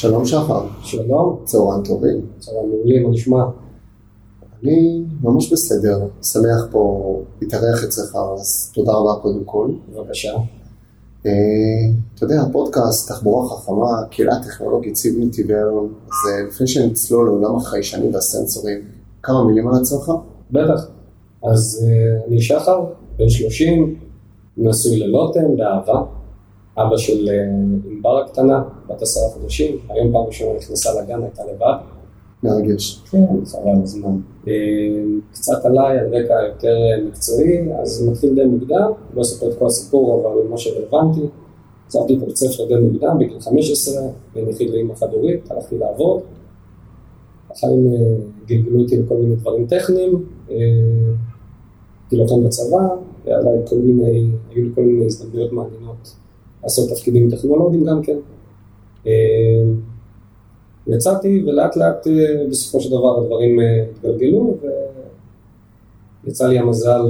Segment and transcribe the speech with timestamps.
[0.00, 2.20] שלום שחר, שלום, צהריים טובים.
[2.38, 3.44] צהריים מעולים, מה נשמע?
[4.62, 9.68] אני ממש בסדר, שמח פה להתארח אצלך, אז תודה רבה קודם כל.
[9.94, 10.32] בבקשה.
[11.26, 11.32] אה,
[12.14, 17.56] אתה יודע, הפודקאסט, תחבורה חכמה, קהילה טכנולוגית, סיב נתיבי איילון, אז אה, לפני שנצלול לעולם
[17.56, 18.78] החיישנים והסנסורים,
[19.22, 20.12] כמה מילים על עצמך?
[20.50, 20.86] בטח.
[21.42, 22.84] אז אה, אני שחר,
[23.18, 23.96] בן 30,
[24.56, 26.19] נשוי ללוטם, באהבה.
[26.82, 27.34] אבא של אה,
[27.90, 31.74] ענבר הקטנה, בת עשרה חודשים, היום פעם ראשונה נכנסה לגן, הייתה לבד.
[32.42, 33.02] מרגש.
[33.10, 34.16] כן, חבל הזמן.
[34.48, 34.52] אה,
[35.32, 39.66] קצת עליי, על רקע יותר אה, מקצועי, אז מתחיל די מוקדם, לא אספר את כל
[39.66, 41.20] הסיפור, אבל מה שרלוונטי.
[41.88, 44.02] עזבתי את הבית ספר די מוקדם, בגיל 15,
[44.34, 46.20] ונחיל לאמא חד-הורית, הלכתי לעבוד.
[47.50, 47.94] החיים
[48.46, 52.88] גלגלו אותי לכל מיני דברים טכניים, הייתי לוחם בצבא,
[53.26, 53.42] היו
[54.56, 56.14] לי כל מיני הזדמנויות מעניינות
[56.62, 58.16] לעשות תפקידים טכנולוגיים גם כן.
[59.06, 59.12] אה,
[60.86, 62.12] יצאתי ולאט לאט אה,
[62.50, 64.56] בסופו של דבר הדברים אה, התגלגלו
[66.24, 67.00] ויצא לי המזל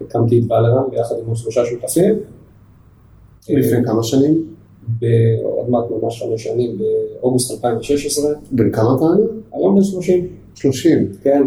[0.00, 2.14] והקמתי את ואלרן ביחד עם עוד שלושה שותפים.
[3.48, 4.54] לפני כמה שנים?
[5.00, 6.78] בעוד מעט ממש חמש שנים,
[7.20, 9.40] באוגוסט 2016, בן כמה אתה היום?
[9.52, 10.26] היום בן 30.
[10.54, 11.12] 30.
[11.22, 11.42] כן,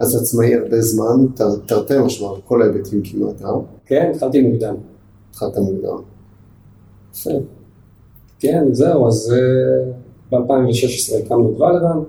[0.00, 3.48] אז עצמאי הרבה זמן, תר- תרתי משמע, כל ההיבטים כמעט, אה?
[3.86, 4.74] כן, התחלתי מוקדם.
[5.30, 5.96] התחלת מוקדם.
[7.18, 7.30] יפה.
[8.40, 9.92] כן, זהו, אז אה,
[10.30, 12.02] ב-2016 הקמנו את ולרן,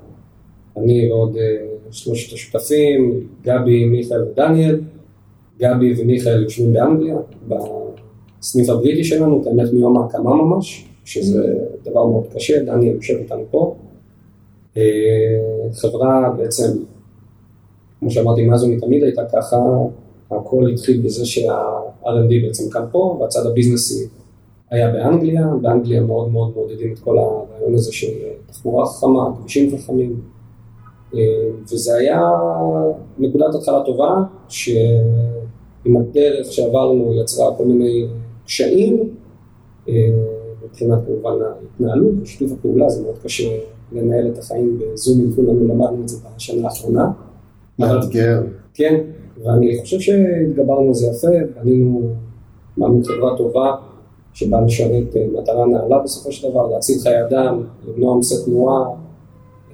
[0.77, 4.81] אני ועוד אה, שלושת השותפים, גבי, מיכאל ודניאל.
[5.59, 12.23] גבי ומיכאל יושבים באנגליה, בסניף הבריטי שלנו, את האמת מיום ההקמה ממש, שזה דבר מאוד
[12.35, 13.75] קשה, דניאל יושב איתנו פה.
[14.77, 14.83] אה,
[15.73, 16.77] חברה בעצם,
[17.99, 19.57] כמו שאמרתי, מאז ומתמיד הייתה ככה,
[20.31, 24.07] הכל התחיל בזה שה-R&D בעצם קם פה, והצד הביזנסי
[24.71, 28.07] היה באנגליה, באנגליה מאוד מאוד מעודדים את כל הרעיון הזה של
[28.47, 30.21] תחבורה חכמה, כבישים חכמים,
[31.15, 31.19] אה,
[31.71, 32.21] וזה היה
[33.17, 38.07] נקודת התחלה טובה, שעם הדרך שעברנו יצרה כל מיני
[38.45, 39.09] קשיים,
[39.89, 39.93] אה,
[40.65, 43.57] מבחינת כמובן ההתנהלות ושיתוף הפעולה, זה מאוד קשה
[43.91, 47.11] לנהל את החיים בזומים, כולנו למדנו את זה בשנה האחרונה.
[47.79, 48.41] מאתגר.
[48.73, 49.03] כן,
[49.43, 52.01] ואני חושב שהתגברנו על זה יפה, בנינו
[52.77, 53.75] מאמין חברה טובה,
[54.33, 58.83] שבאה לשרת אה, מטרה נעלה בסופו של דבר, להציל חיי אדם, למנוע עומסי תנועה,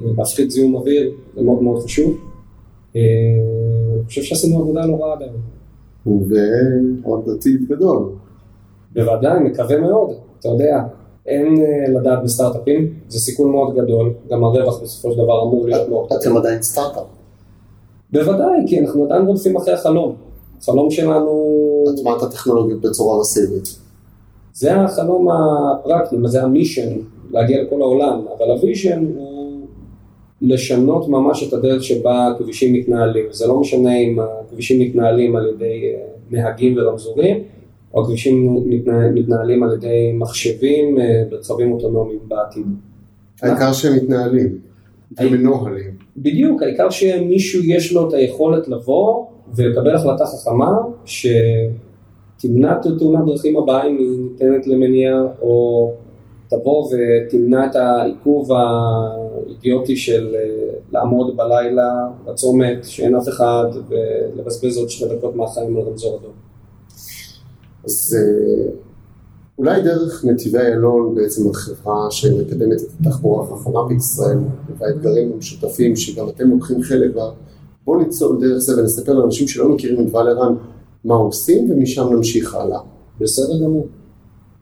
[0.02, 2.18] אה, להפחית זיהום אוויר, זה מאוד מאוד חשוב.
[2.96, 3.02] אה,
[3.96, 6.30] אני חושב שעשינו עבודה לא רעה היום.
[7.04, 8.10] ועוד עתיד גדול.
[8.94, 10.84] בוודאי, מקווה מאוד, אתה יודע,
[11.26, 11.56] אין
[11.96, 16.20] לדעת בסטארט-אפים, זה סיכון מאוד גדול, גם הרווח בסופו של דבר אמור להיות מאוד גדול.
[16.22, 17.04] אתם עדיין סטארט-אפ.
[18.12, 20.16] בוודאי, כי אנחנו עדיין רודפים אחרי החלום.
[20.62, 21.56] החלום שלנו...
[21.94, 23.85] הטמעת הטכנולוגיות בצורה מסיבית.
[24.56, 26.90] זה החלום הפרקטי, זה ה-mission,
[27.32, 29.68] להגיע לכל העולם, אבל ה-vision הוא
[30.42, 33.26] לשנות ממש את הדרך שבה הכבישים מתנהלים.
[33.32, 36.00] זה לא משנה אם הכבישים מתנהלים על ידי אה,
[36.32, 37.38] נהגים ורמזורים,
[37.94, 42.66] או הכבישים מתנה- מתנהלים על ידי מחשבים אה, ברכבים אוטונומיים בעתיד.
[43.42, 44.58] העיקר שהם מתנהלים.
[45.22, 45.92] ומנוהלים.
[46.18, 50.72] בדיוק, העיקר שמישהו יש לו את היכולת לבוא ולקבל החלטה חכמה
[52.38, 55.92] שתמנע את תאונת דרכים הבאה אם היא ניתנת למניעה, או
[56.50, 64.90] תבוא ותמנע את העיכוב האידיוטי של אה, לעמוד בלילה בצומת שאין אף אחד ולבזבז עוד
[64.90, 66.32] שתי דקות מהחיים על רמזור אדום.
[67.86, 68.72] אז אה,
[69.58, 74.38] אולי דרך נתיבי איילון בעצם החברה שמקדמת את התחבורה החכמה בישראל
[74.78, 77.30] והאתגרים המשותפים שגם אתם לוקחים חלק בה,
[77.86, 80.56] בואו נצלול דרך זה ונספר לאנשים שלא מכירים את ולרן
[81.06, 82.80] מה עושים ומשם נמשיך הלאה.
[83.20, 83.88] בסדר גמור.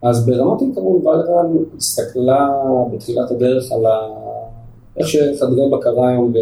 [0.01, 2.49] אז ברמת עיקרון ולרן הסתכלה
[2.93, 3.99] בתחילת הדרך על ה...
[4.97, 6.33] איך שחדרי בקרה היום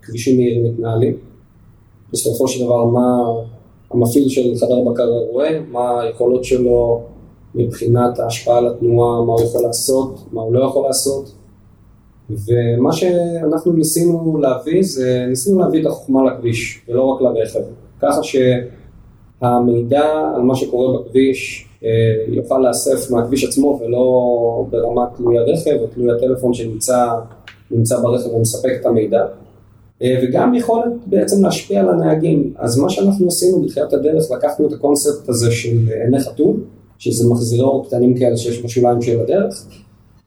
[0.00, 1.16] בכבישים מהירים מתנהלים.
[2.12, 3.24] בסופו של דבר מה
[3.90, 7.00] המפעיל של חדר בקרה רואה, מה היכולות שלו
[7.54, 11.32] מבחינת ההשפעה על התנועה, מה הוא יכול לעשות, מה הוא לא יכול לעשות.
[12.30, 17.60] ומה שאנחנו ניסינו להביא זה, ניסינו להביא את החוכמה לכביש ולא רק לרכב.
[18.00, 18.22] ככה
[19.40, 21.90] שהמידע על מה שקורה בכביש אה,
[22.28, 27.08] יוכל להיאסף מהכביש עצמו ולא ברמת תלוי הרכב או תלוי הטלפון שנמצא
[27.70, 29.26] נמצא ברכב ומספק את המידע.
[30.02, 32.52] אה, וגם יכולת בעצם להשפיע על הנהגים.
[32.56, 36.56] אז מה שאנחנו עשינו בתחילת הדרך, לקחנו את הקונספט הזה של עיני חתול,
[36.98, 39.66] שזה מחזירי אור קטנים כאלה שיש בשוליים של הדרך,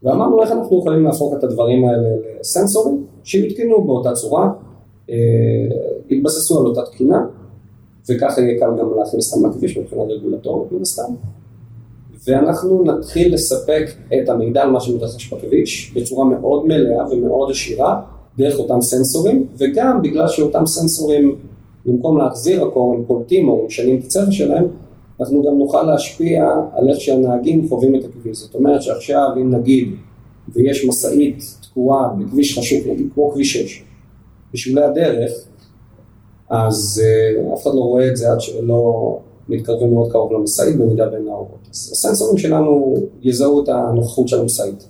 [0.04, 2.10] ואמרנו איך אנחנו יכולים להפוך את הדברים האלה
[2.40, 4.50] לסנסורים, שיותקנו באותה צורה,
[5.10, 5.16] אה,
[6.10, 7.26] יתבססו על אותה תקינה,
[8.10, 11.14] וככה יהיה קל גם להכניס אותם לכביש מבחינה רגולטורית מן הסתם.
[12.28, 18.02] ואנחנו נתחיל לספק את המידע על מה שמתרחש בכביש בצורה מאוד מלאה ומאוד עשירה
[18.38, 21.36] דרך אותם סנסורים, וגם בגלל שאותם סנסורים,
[21.86, 24.68] במקום להחזיר הכל, הם קולטים או משנים את הצבע שלהם,
[25.20, 28.38] אנחנו גם נוכל להשפיע על איך שהנהגים חווים את הכביש.
[28.38, 29.90] זאת אומרת שעכשיו אם נגיד
[30.50, 33.84] ויש משאית תקועה בכביש חשוב, נגיד כמו כביש 6,
[34.54, 35.32] בשולי הדרך,
[36.50, 39.18] אז uh, אף אחד לא רואה את זה עד שלא
[39.50, 41.68] מתקרבים מאוד קרוב למשאית במידה בין האורות.
[41.72, 44.88] אז הסנסורים שלנו יזהו את הנוכחות של המשאית.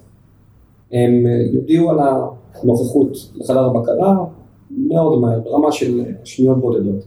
[0.92, 4.25] הם uh, יודיעו על הנוכחות לחדר הבקרה
[4.71, 7.04] מאוד מהר, ברמה של שניות בודדות.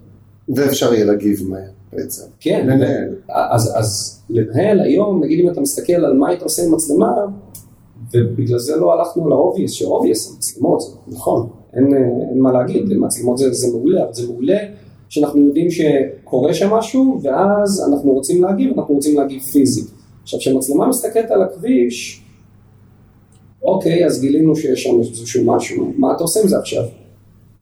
[0.49, 2.23] ואפשר יהיה להגיב מהר בעצם.
[2.41, 3.15] כן, לנהל.
[3.29, 7.13] אז, אז לנהל היום, נגיד אם אתה מסתכל על מה היית עושה עם מצלמה,
[8.15, 11.95] ובגלל זה לא הלכנו ל-obvious, שה-obvious, המצלמות, זה נכון, אין,
[12.31, 14.59] אין מה להגיד, מצלמות זה, זה מעולה, אבל זה מעולה
[15.09, 19.91] שאנחנו יודעים שקורה שם משהו, ואז אנחנו רוצים להגיב, אנחנו רוצים להגיב פיזית.
[20.23, 22.23] עכשיו, כשמצלמה מסתכלת על הכביש,
[23.63, 26.85] אוקיי, אז גילינו שיש שם איזשהו משהו, מה אתה עושה עם זה עכשיו?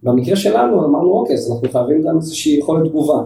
[0.02, 3.22] במקרה שלנו אמרנו, אוקיי, אז אנחנו חייבים גם איזושהי יכולת תגובה.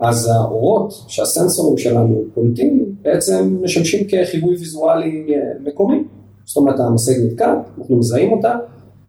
[0.00, 6.02] אז האורות שהסנסורים שלנו קולטים בעצם משמשים כחיווי ויזואלי אה, מקומי.
[6.44, 8.54] זאת אומרת, המשאית נתקעת, אנחנו מזהים אותה,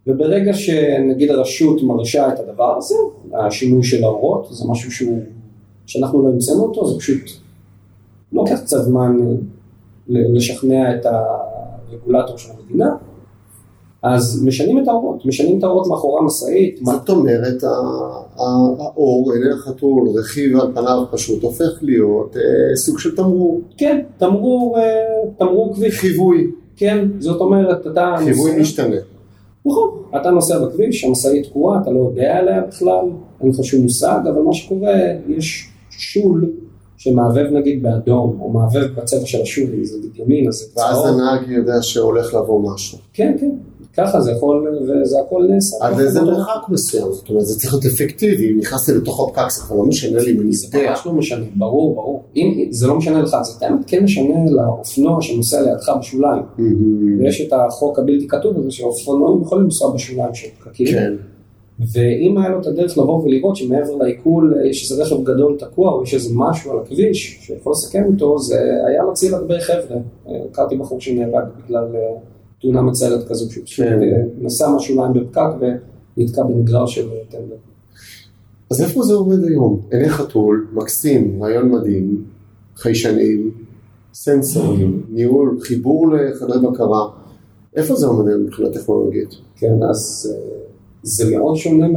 [0.07, 2.95] וברגע שנגיד הרשות מרשה את הדבר הזה,
[3.33, 5.19] השינוי של האורות, זה משהו שהוא,
[5.85, 7.21] שאנחנו לא המצאנו אותו, זה פשוט
[8.33, 9.17] לוקח קצת זמן
[10.07, 12.95] לשכנע את הרגולטור של המדינה,
[14.03, 16.79] אז משנים את האורות, משנים את האורות מאחורי המשאית.
[16.83, 17.63] זאת אומרת,
[18.37, 23.61] האור, עיני החתול, רכיב על פניו פשוט, הופך להיות אה, סוג של תמרור.
[23.77, 24.83] כן, תמרור, אה,
[25.37, 25.99] תמרור כביש.
[25.99, 26.51] חיווי.
[26.75, 28.15] כן, זאת אומרת, אתה...
[28.17, 29.14] חיווי משתנה.
[29.65, 29.89] נכון,
[30.21, 33.05] אתה נוסע בכביש, המשאית תקועה, אתה לא יודע עליה בכלל,
[33.41, 34.93] אין לך שום מושג, אבל מה שקורה,
[35.27, 36.51] יש שול
[37.05, 41.07] שמעבב נגיד באדום, או מעבב בצבע של השול, אם זה ימין, אז זה ואז צהוב.
[41.07, 42.97] הנהג יודע שהולך לבוא משהו.
[43.13, 43.51] כן, כן,
[43.97, 45.75] ככה זה יכול, וזה הכל נעשה.
[45.81, 49.61] עד איזה מרחק מסוים, זאת אומרת, זה צריך להיות אפקטיבי, אם נכנסתי לתוך הפקק, זה
[49.61, 50.67] כבר לא משנה לי אני זה.
[50.89, 52.23] ממש לא משנה, ברור, ברור.
[52.35, 56.43] אם זה לא משנה לך, זה באמת כן משנה לאופנוע שנוסע לידך בשוליים.
[57.19, 60.87] ויש את החוק הבלתי כתוב הזה שאופנועים יכולים לנסוע בשוליים של פקקים.
[61.79, 66.03] ואם היה לו את הדרך לבוא ולראות שמעבר לעיכול יש איזה רכב גדול תקוע או
[66.03, 69.97] יש איזה משהו על הכביש שיכול לסכם איתו, זה היה מציל הרבה חבר'ה.
[70.51, 71.99] הכרתי בחור שנהרג בגלל אה,
[72.61, 74.03] תאונה מצערת כזו, שהוא פשוט כן.
[74.03, 75.41] אה, נסע מהשוליים בפקק
[76.17, 77.55] ונתקע בנגרר של אה, טנדר.
[78.71, 79.79] אז איפה זה עומד היום?
[79.91, 82.23] עיני חתול, מקסים, רעיון מדהים,
[82.75, 83.51] חיישנים,
[84.13, 87.07] סנסורים, ניהול, חיבור לחדרי בקרה.
[87.75, 89.29] איפה זה עומד היום מבחינה טכנולוגית?
[89.55, 90.55] כן, אז אה,
[91.05, 91.87] זה מאוד שונה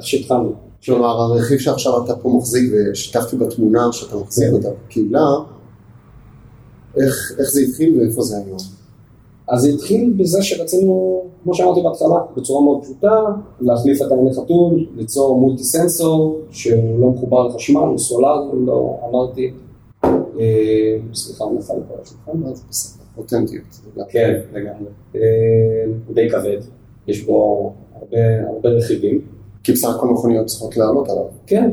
[0.00, 0.52] שהתחלנו.
[0.84, 4.54] כלומר, הרכיב שעכשיו אתה פה מחזיק ושיתפתי בתמונה שאתה מחזיק כן.
[4.54, 5.26] אותה בקהילה,
[6.96, 8.58] איך, איך זה התחיל ואיפה זה היום?
[9.48, 13.24] אז זה התחיל בזה שרצינו, כמו שאמרתי בהתחלה, בצורה מאוד פשוטה,
[13.60, 19.52] להחליף את העיני חתול, ליצור מולטי סנסור שהוא לא מחובר לחשמל, הוא סולארי, לא אמרתי.
[20.04, 22.48] אה, סליחה, הוא נפל פה על השולחן.
[22.50, 23.64] אז בסדר, אותנטיות.
[24.08, 24.88] כן, לגמרי.
[25.14, 25.20] אה,
[26.06, 26.58] הוא די כבד,
[27.06, 29.20] יש בו הרבה, הרבה רכיבים.
[29.66, 31.24] כי בסך הכל מכוניות צריכות לעלות עליו.
[31.46, 31.70] כן,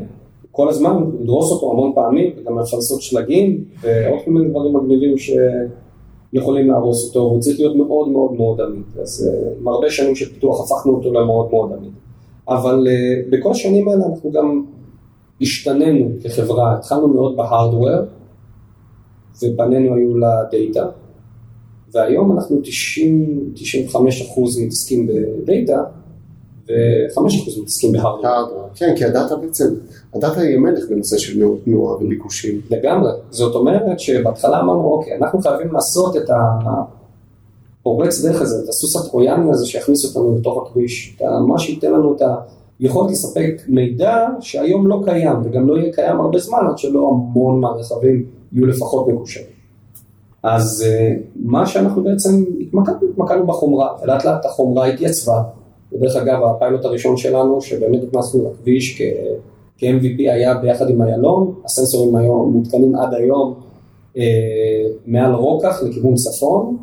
[0.51, 6.67] כל הזמן, לדרוס אותו המון פעמים, וגם לפרסות שלגים, ועוד כל מיני דברים מגניבים שיכולים
[6.67, 8.83] להרוס אותו, והוא צריך להיות מאוד מאוד מאוד עמיד.
[9.01, 11.91] אז אה, עם הרבה שנים של פיתוח הפכנו אותו למאוד מאוד עמיד.
[12.47, 14.63] אבל אה, בכל השנים האלה אנחנו גם
[15.41, 18.01] השתננו כחברה, התחלנו מאוד בהארדוור,
[19.37, 20.89] ופנינו היו לדאטה,
[21.93, 22.61] והיום אנחנו 90-95%
[24.65, 25.83] מתעסקים בדאטה,
[26.69, 27.21] ו-5%
[27.61, 28.27] מתעסקים בהארדוור.
[28.27, 28.63] הארדוור.
[28.75, 29.65] כן, כי הדאטה בעצם,
[30.15, 32.61] הדאטה היא המלך בנושא של תנועה וביקושים.
[32.69, 33.11] לגמרי.
[33.29, 36.29] זאת אומרת שבהתחלה אמרנו, אוקיי, אנחנו חייבים לעשות את
[37.81, 42.15] הפורץ דרך הזה, את הסוס הטרויאני הזה שיכניס אותנו לתוך הכביש, ה- מה שייתן לנו
[42.15, 42.21] את
[42.79, 47.59] היכולת לספק מידע שהיום לא קיים, וגם לא יהיה קיים הרבה זמן עד שלא המון
[47.61, 49.45] מהרכבים יהיו לפחות מקושרים.
[50.43, 55.43] אז אה, מה שאנחנו בעצם התמקדנו, התמקדנו בחומרה, ולאט לאט החומרה התייצבה.
[55.93, 59.01] ודרך אגב, הפיילוט הראשון שלנו, שבאמת נכנסנו לכביש כ...
[59.77, 63.53] כ-MVP היה ביחד עם איילון, הסנסורים היום מותקנים עד היום
[64.17, 64.23] אה,
[65.05, 66.77] מעל רוקח לכיוון צפון,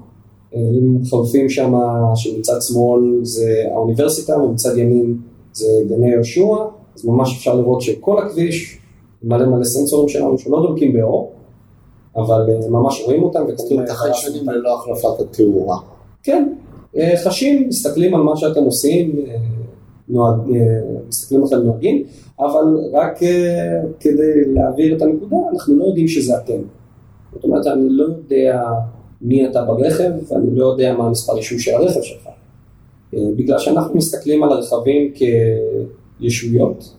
[0.55, 1.75] אה, אם חולפים שם
[2.15, 5.17] שמצד שמאל זה האוניברסיטה ומצד ימין
[5.53, 6.57] זה גני יהושע,
[6.97, 8.79] אז ממש אפשר לראות שכל הכביש
[9.23, 11.33] מלא מלא סנסורים שלנו שלא דולקים באור,
[12.17, 13.41] אבל אה, ממש רואים אותם.
[13.57, 15.79] זאת אומרת, החיישנים ללא החלפת התאורה.
[16.23, 16.53] כן,
[17.25, 19.37] חשים, מסתכלים על מה שאתם עושים, אה,
[20.09, 22.05] נוהג, אה, מסתכלים לכם נוהגים,
[22.39, 26.63] אבל רק אה, כדי להעביר את הנקודה, אנחנו לא יודעים שזה אתם.
[27.35, 28.63] זאת אומרת, אני לא יודע
[29.23, 32.29] מי אתה ברכב, ואני לא יודע מה המספר רישוי של הרכב שלך.
[33.15, 35.13] אה, בגלל שאנחנו מסתכלים על הרכבים
[36.21, 36.95] כישויות,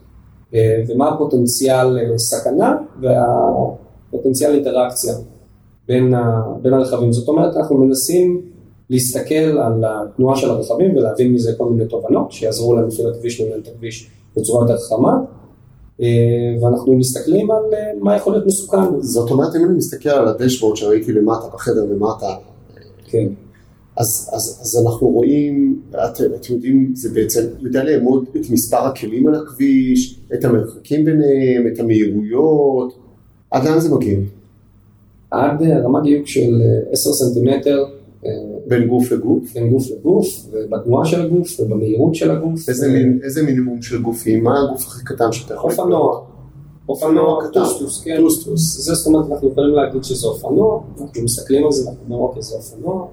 [0.54, 5.14] אה, ומה הפוטנציאל אה, סכנה והפוטנציאל אינטראקציה
[5.88, 6.14] בין,
[6.62, 7.12] בין הרכבים.
[7.12, 8.42] זאת אומרת, אנחנו מנסים
[8.92, 13.68] להסתכל על התנועה של הרכבים ולהבין מזה כל מיני תובנות שיעזרו למפעיל הכביש לנהל את
[13.68, 15.18] הכביש בצורה יותר חכמה.
[16.62, 17.64] ואנחנו מסתכלים על
[18.02, 19.02] מה יכול להיות מסוכן.
[19.02, 22.36] זאת אומרת, אם אני מסתכל על הדשבורד שראיתי למטה, בחדר למטה,
[23.06, 23.28] כן.
[23.96, 29.28] אז, אז, אז אנחנו רואים, את, אתם יודעים, זה בעצם יודע לאמוד את מספר הכלים
[29.28, 32.94] על הכביש, את המרחקים ביניהם, את המהירויות,
[33.52, 34.18] עד לאן זה מגיע?
[35.32, 37.86] עד רמת דיוק של 10 סנטימטר.
[38.72, 39.54] בין גוף לגוף?
[39.54, 42.70] בין גוף לגוף, ובתנועה של הגוף, ובמהירות של הגוף.
[42.70, 44.44] איזה, מין, איזה מינימום של גופים?
[44.44, 46.22] מה הגוף הכי קטן שאתה יכול אופנוע.
[46.90, 48.18] אופנוע, טוסטוס, כן.
[48.18, 48.86] טוסטוס.
[48.86, 52.42] זה זאת אומרת, אנחנו יכולים להגיד שזה אופנוע, אנחנו מסתכלים על זה, אנחנו אומרים, אוקיי,
[52.42, 53.08] זה אופנוע.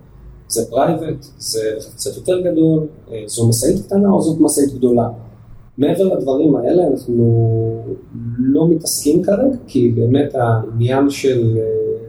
[0.48, 1.60] זה private, זה
[1.94, 5.08] קצת יותר גדול, אה, זו משאית קטנה או זאת משאית גדולה.
[5.78, 7.24] מעבר לדברים האלה אנחנו
[8.38, 11.62] לא מתעסקים כרגע, כי באמת העניין של אה,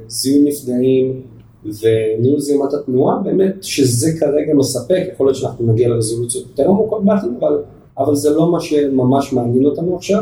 [0.08, 1.22] זיהוי נפגעים
[1.66, 7.30] וניהול זרימת התנועה, באמת שזה כרגע מספק, יכול להיות שאנחנו נגיע לרזולוציות יותר עמוקות בעתיד,
[7.39, 7.62] אבל,
[7.98, 10.22] אבל זה לא מה שממש מעניין אותנו עכשיו.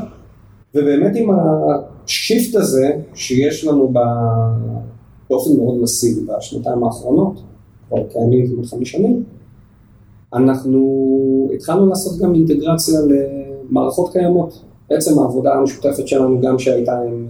[0.75, 3.93] ובאמת עם השיפט הזה שיש לנו
[5.29, 7.41] באופן מאוד מסיבי בשנתיים האחרונות,
[7.87, 9.23] כבר קיימים כמעט חמש שנים,
[10.33, 12.99] אנחנו התחלנו לעשות גם אינטגרציה
[13.69, 14.61] למערכות קיימות.
[14.89, 17.27] בעצם העבודה המשותפת שלנו, גם שהייתה עם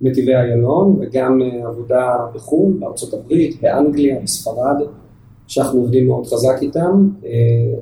[0.00, 4.76] נתיבי איילון, וגם עבודה בחו"ל, בארצות הברית, באנגליה, בספרד,
[5.46, 7.08] שאנחנו עובדים מאוד חזק איתם.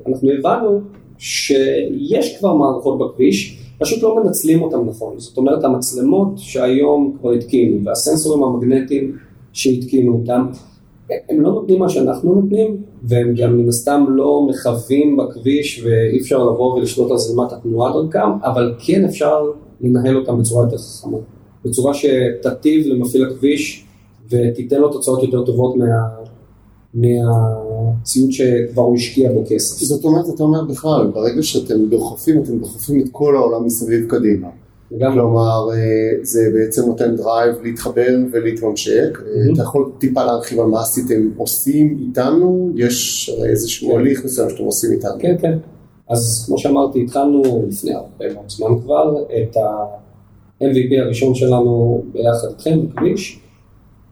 [0.07, 0.79] אנחנו הבנו
[1.17, 5.13] שיש כבר מערכות בכביש, פשוט לא מנצלים אותם נכון.
[5.17, 9.15] זאת אומרת, המצלמות שהיום כבר התקינו, והסנסורים המגנטיים
[9.53, 10.47] שהתקינו אותם,
[11.29, 16.43] הם לא נותנים מה שאנחנו נותנים, והם גם מן הסתם לא מכווים בכביש ואי אפשר
[16.43, 21.17] לבוא ולשלוט על זרימת התנועה דרכם, אבל כן אפשר לנהל אותם בצורה יותר חכמה,
[21.65, 23.85] בצורה שתטיב למפעיל הכביש
[24.29, 25.85] ותיתן לו תוצאות יותר טובות מה...
[26.93, 29.83] מהציוד שכבר הוא השקיע בו כסף.
[29.85, 34.47] זאת אומרת, אתה אומר בכלל, ברגע שאתם דוחפים, אתם דוחפים את כל העולם מסביב קדימה.
[34.97, 35.67] גם כלומר,
[36.21, 39.17] זה בעצם נותן drive להתחבר ולהתממשק.
[39.17, 39.53] Mm-hmm.
[39.53, 42.71] אתה יכול טיפה להרחיב על מה אתם עושים איתנו?
[42.75, 43.97] יש איזשהו כן.
[43.99, 45.19] הליך מסוים שאתם עושים איתנו.
[45.19, 45.57] כן, כן.
[46.09, 49.57] אז כמו שאמרתי, התחלנו לפני הרבה מאוד זמן כבר את
[50.61, 53.39] ה-MVP הראשון שלנו ביחד איתכם בכביש.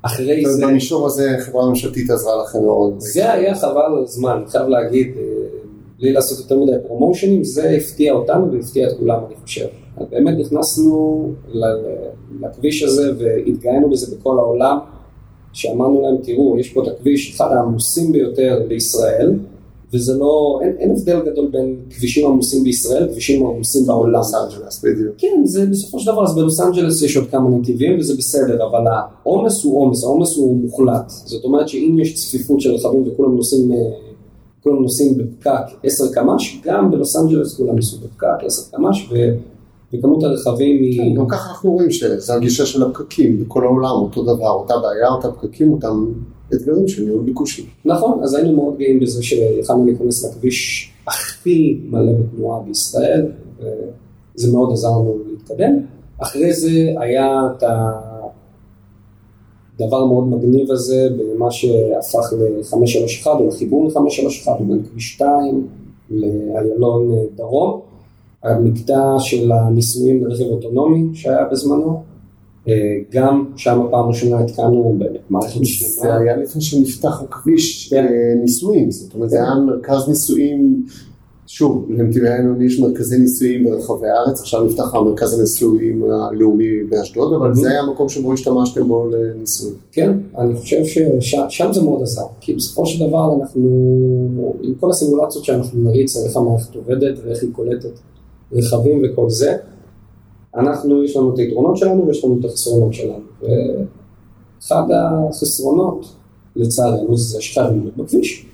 [0.01, 0.67] אחרי זה...
[0.67, 2.93] במישור הזה חברה ממשלתית עזרה לכם מאוד.
[2.97, 5.07] זה היה חבל על הזמן, אני חייב להגיד,
[5.99, 9.65] בלי לעשות יותר מדי פרומושנים, זה הפתיע אותנו והפתיע את כולם, אני חושב.
[10.09, 11.31] באמת נכנסנו
[12.41, 14.77] לכביש הזה והתגאינו בזה בכל העולם,
[15.53, 19.33] שאמרנו להם, תראו, יש פה את הכביש אחד העמוסים ביותר בישראל,
[19.93, 24.11] וזה לא, אין, אין הבדל גדול בין כבישים עמוסים בישראל לכבישים עמוסים בעולם.
[24.11, 25.15] לוס אנג'לס, בדיוק.
[25.17, 28.83] כן, זה בסופו של דבר, אז בלוס אנג'לס יש עוד כמה נתיבים וזה בסדר, אבל
[28.87, 31.09] העומס הוא עומס, העומס הוא מוחלט.
[31.09, 33.71] זאת אומרת שאם יש צפיפות של רכבים וכולם נוסעים,
[34.63, 35.51] כולם נוסעים בפקק
[35.83, 39.15] 10 קמ"ש, גם בלוס אנג'לס כולם ייסעו בפקק 10 קמ"ש, ו...
[39.93, 41.01] וכמות הרכבים היא...
[41.01, 45.09] כן, גם ככה אנחנו רואים שזה הגישה של הפקקים בכל העולם, אותו דבר, אותה בעיה,
[45.09, 46.05] אותם פקקים, אותם
[46.53, 47.65] אתגרים של ניהול ביקושים.
[47.85, 53.25] נכון, אז היינו מאוד גאים בזה שיכלנו להיכנס לכביש הכי מלא בתנועה בישראל,
[54.35, 55.73] וזה מאוד עזר לנו להתקדם.
[56.17, 57.63] אחרי זה היה את
[59.75, 65.67] הדבר המאוד מגניב הזה במה שהפך ל-531, או לחיבור ל-531, בין כביש 2
[66.09, 67.79] לאיילון דרום.
[68.43, 72.03] המקטע של הניסויים ברכב אוטונומי שהיה בזמנו,
[73.11, 75.91] גם שם הפעם ראשונה התקנו באמת מערכת שלמה.
[76.01, 78.05] זה היה לפני שנפתח הכביש כן.
[78.41, 80.85] ניסויים, זאת אומרת זה היה מרכז ניסויים,
[81.47, 81.89] שוב,
[82.25, 87.81] איילון יש מרכזי ניסויים ברחבי הארץ, עכשיו נפתח המרכז הניסויים הלאומי באשדוד, אבל זה היה
[87.81, 89.71] המקום שבו השתמשתם בו לניסוי.
[89.91, 90.81] כן, אני חושב
[91.19, 93.69] ששם זה מאוד עזר, כי בסופו של דבר אנחנו,
[94.61, 97.99] עם כל הסימולציות שאנחנו נריץ על איך המערכת עובדת ואיך היא קולטת
[98.51, 99.57] רכבים וכל זה,
[100.57, 103.23] אנחנו, יש לנו את היתרונות שלנו ויש לנו את החסרונות שלנו.
[103.41, 106.05] ואחד החסרונות,
[106.55, 108.45] לצערנו, זה שחייבים להיות בכביש.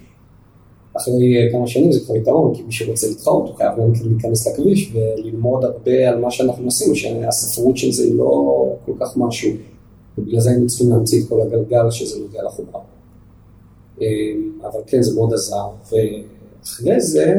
[0.97, 4.93] אחרי כמה שנים זה כבר יתרון, כי מי שרוצה להתחרות הוא חייב גם להיכנס לכביש
[4.93, 9.51] וללמוד הרבה על מה שאנחנו עושים, שהספרות של זה היא לא כל כך משהו,
[10.17, 12.81] ובגלל זה היינו צריכים להמציא את כל הגלגל שזה נוגע לחומרה.
[14.63, 17.33] אבל כן, זה מאוד עזר, ואחרי זה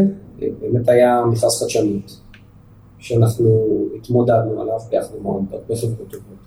[0.60, 2.16] באמת היה מכרז חדשנות.
[3.04, 6.44] שאנחנו התמודדנו עליו ביחד עם הרבה חברות טובות.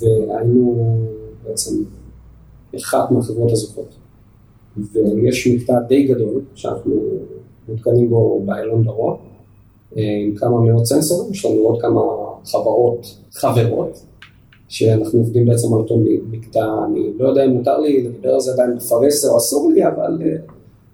[0.00, 0.96] והיינו
[1.44, 1.74] בעצם
[2.76, 3.94] אחת מהחברות הזוכות.
[4.92, 6.94] ויש מקטע די גדול שאנחנו
[7.68, 9.16] מותקנים בו באיילון דרום,
[9.96, 12.00] עם כמה מאות סנסורים, יש לנו עוד כמה
[12.44, 14.02] חברות חברות,
[14.68, 15.98] שאנחנו עובדים בעצם על אותו
[16.30, 19.86] מקטע, אני לא יודע אם מותר לי לדבר על זה עדיין בפרס או אסור לי,
[19.86, 20.36] אבל אה,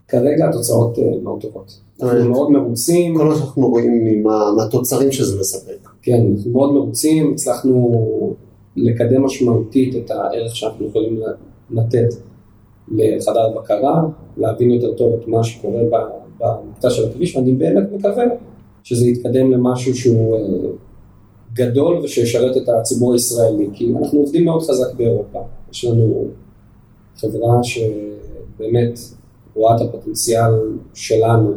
[0.09, 1.81] כרגע התוצאות אה, מאוד טובות.
[2.03, 3.17] אנחנו מאוד מרוצים.
[3.17, 4.25] כל מה שאנחנו רואים
[4.57, 5.89] מהתוצרים שזה מספק.
[6.03, 8.35] כן, אנחנו מאוד מרוצים, הצלחנו
[8.77, 11.21] לקדם משמעותית את הערך שאנחנו יכולים
[11.71, 12.09] לתת
[12.89, 14.03] לחדר הבקרה,
[14.37, 15.83] להבין יותר טוב את מה שקורה
[16.39, 18.25] במקטע של הכביש, ואני באמת מקווה
[18.83, 20.41] שזה יתקדם למשהו שהוא אה,
[21.53, 25.39] גדול ושישרת את הציבור הישראלי, כי אנחנו עובדים מאוד חזק באירופה.
[25.73, 26.25] יש לנו
[27.17, 28.99] חברה שבאמת
[29.55, 30.53] רואה את הפוטנציאל
[30.95, 31.55] שלנו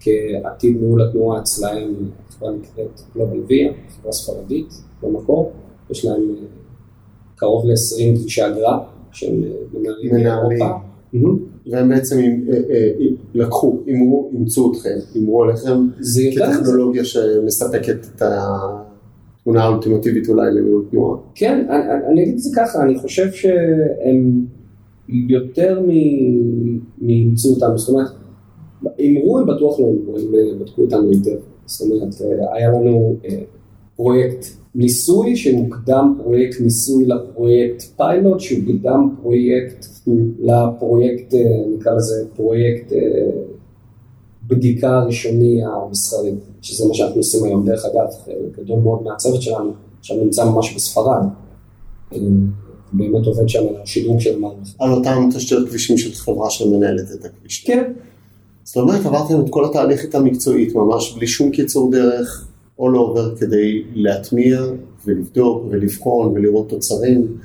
[0.00, 1.94] כעתיד ניהול התנועה אצלהם,
[2.30, 5.52] חברה נקראת גלובל ויה, חברה ספרדית במקור,
[5.90, 6.46] יש להם אה,
[7.36, 8.78] קרוב ל-20 כבישי אגרה
[9.12, 10.78] של אה, מנהלים באירופה.
[11.70, 12.16] והם בעצם
[13.34, 15.88] לקחו, הימרו, אימצו אתכם, הימרו עליכם
[16.36, 21.18] כטכנולוגיה שמספקת את התמונה האולטימטיבית אולי לניהול תנועה.
[21.34, 21.66] כן,
[22.10, 24.46] אני אגיד את זה ככה, אני חושב שהם
[25.08, 25.82] יותר
[27.00, 28.08] מאימצו אותנו, זאת אומרת,
[28.98, 31.36] הימרו הם בטוח לא הימרו, הם בדקו אותנו היטב,
[31.66, 32.14] זאת אומרת,
[32.52, 33.42] היה לנו אה,
[33.96, 39.86] פרויקט ניסוי שמוקדם פרויקט ניסוי לפרויקט פיילוט, שהוקדם פרויקט
[40.38, 41.40] לפרויקט, אה,
[41.76, 43.30] נקרא לזה פרויקט אה,
[44.46, 47.66] בדיקה ראשוני המסחרי, שזה מה שאנחנו עושים היום.
[47.66, 48.06] דרך אגב,
[48.56, 51.26] גדול מאוד מהצוות שלנו עכשיו נמצא ממש בספרד.
[52.86, 54.74] אה, באמת עובד שם על השדרוג של המערכת.
[54.78, 57.64] על אותם תשתיות כבישים של חברה שמנהלת את הכביש.
[57.64, 57.92] כן.
[58.64, 63.36] זאת אומרת, עברתם את כל התהליכית המקצועית, ממש בלי שום קיצור דרך, או לא עובר
[63.36, 64.60] כדי להטמיע
[65.04, 67.38] ולבדוק ולבחון ולראות תוצרים.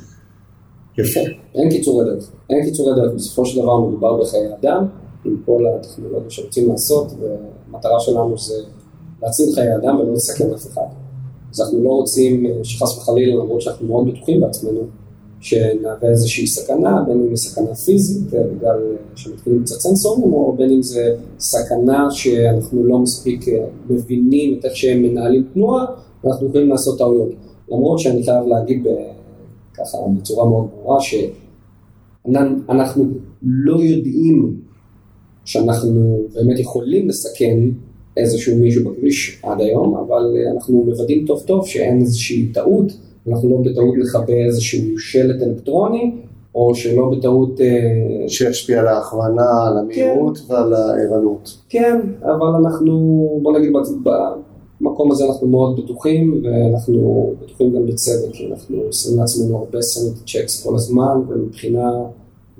[0.97, 1.19] יפה.
[1.55, 2.31] אין קיצורי דרך.
[2.49, 3.13] אין קיצורי דרך.
[3.13, 4.85] בסופו של דבר מדובר בחיי אדם,
[5.25, 8.55] עם כל הטכנולוגיה שרוצים לעשות, והמטרה שלנו זה
[9.21, 10.87] להציל חיי אדם ולא לסכן אף אחד.
[11.53, 14.81] אז אנחנו לא רוצים שחס וחלילה, למרות שאנחנו מאוד בטוחים בעצמנו,
[15.41, 18.79] שנהווה איזושהי סכנה, בין אם סכנה פיזית, אה, בגלל
[19.15, 24.75] שמתקינים קצת סנסורים, או בין אם זה סכנה שאנחנו לא מספיק אה, מבינים את איך
[24.75, 25.85] שהם מנהלים תנועה,
[26.23, 27.29] ואנחנו יכולים לעשות טעויות.
[27.71, 28.87] למרות שאני חייב להגיד
[29.73, 31.01] ככה בצורה מאוד ברורה,
[32.25, 33.05] שאנחנו
[33.41, 34.57] לא יודעים
[35.45, 37.59] שאנחנו באמת יכולים לסכן
[38.17, 42.93] איזשהו מישהו בכביש עד היום, אבל אה, אנחנו מוודאים טוב טוב שאין איזושהי טעות.
[43.27, 46.11] אנחנו לא בטעות נכבה איזשהו שלט אלקטרוני,
[46.55, 47.61] או שלא בטעות...
[47.61, 50.53] אה, שישפיע על ההכוונה, על המהירות כן.
[50.53, 51.57] ועל הערנות.
[51.69, 53.71] כן, אבל אנחנו, בוא נגיד,
[54.81, 60.17] במקום הזה אנחנו מאוד בטוחים, ואנחנו בטוחים גם בצדק, כי אנחנו עושים לעצמנו הרבה סנט
[60.25, 61.91] צ'קס כל הזמן, ומבחינה,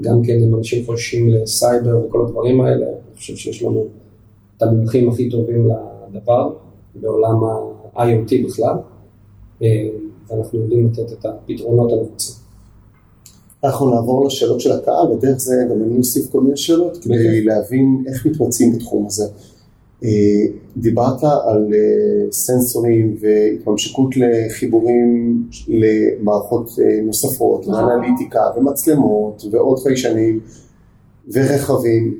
[0.02, 3.86] גם כן אם אנשים חוששים לסייבר וכל הדברים האלה, אני חושב שיש לנו
[4.58, 5.70] את המומחים הכי טובים
[6.14, 6.50] לדבר,
[6.96, 8.76] בעולם ה-IoT בכלל.
[10.32, 12.36] ואנחנו יודעים לתת את הפתרונות הנחוצים.
[13.64, 18.04] אנחנו נעבור לשאלות של הקהל, ודרך זה גם אני אוסיף כל מיני שאלות כדי להבין
[18.08, 19.26] איך מתמצאים בתחום הזה.
[20.04, 20.10] אה,
[20.78, 27.84] דיברת על אה, סנסורים והתממשקות לחיבורים למערכות אה, נוספות, נכון.
[27.84, 30.40] ואנליטיקה ומצלמות ועוד חיישנים
[31.34, 32.20] ורכבים.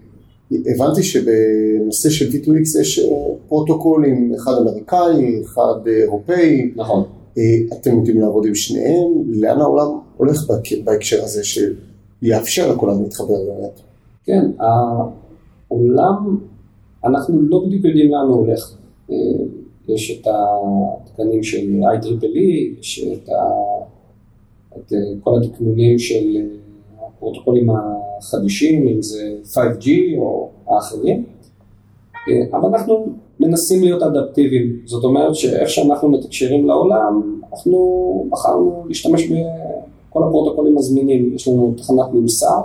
[0.52, 3.10] הבנתי שבנושא של V2X יש
[3.48, 6.72] פרוטוקולים, אחד אמריקאי, אחד אירופאי.
[6.76, 7.04] נכון.
[7.38, 9.12] אה, אתם יודעים לעבוד עם שניהם?
[9.28, 10.38] לאן העולם הולך
[10.84, 11.74] בהקשר הזה של
[12.22, 13.80] יאפשר לכולם להתחבר באמת?
[14.26, 14.52] כן,
[15.70, 16.38] העולם,
[17.04, 18.76] אנחנו לא בדיוק יודעים לאן הוא הולך.
[19.12, 19.16] אה,
[19.88, 23.34] יש את התקנים של IEEE, יש את, ה...
[24.78, 26.48] את אה, כל התקנונים של
[27.00, 31.26] הפרוטוקולים החדישים, אם זה 5G או האחרים,
[32.54, 33.06] אבל אנחנו
[33.42, 34.76] מנסים להיות אדפטיביים.
[34.86, 41.36] זאת אומרת שאיך שאנחנו מתקשרים לעולם, אנחנו בחרנו להשתמש בכל הפרוטוקולים הזמינים.
[41.36, 42.62] יש לנו תחנת ממסר,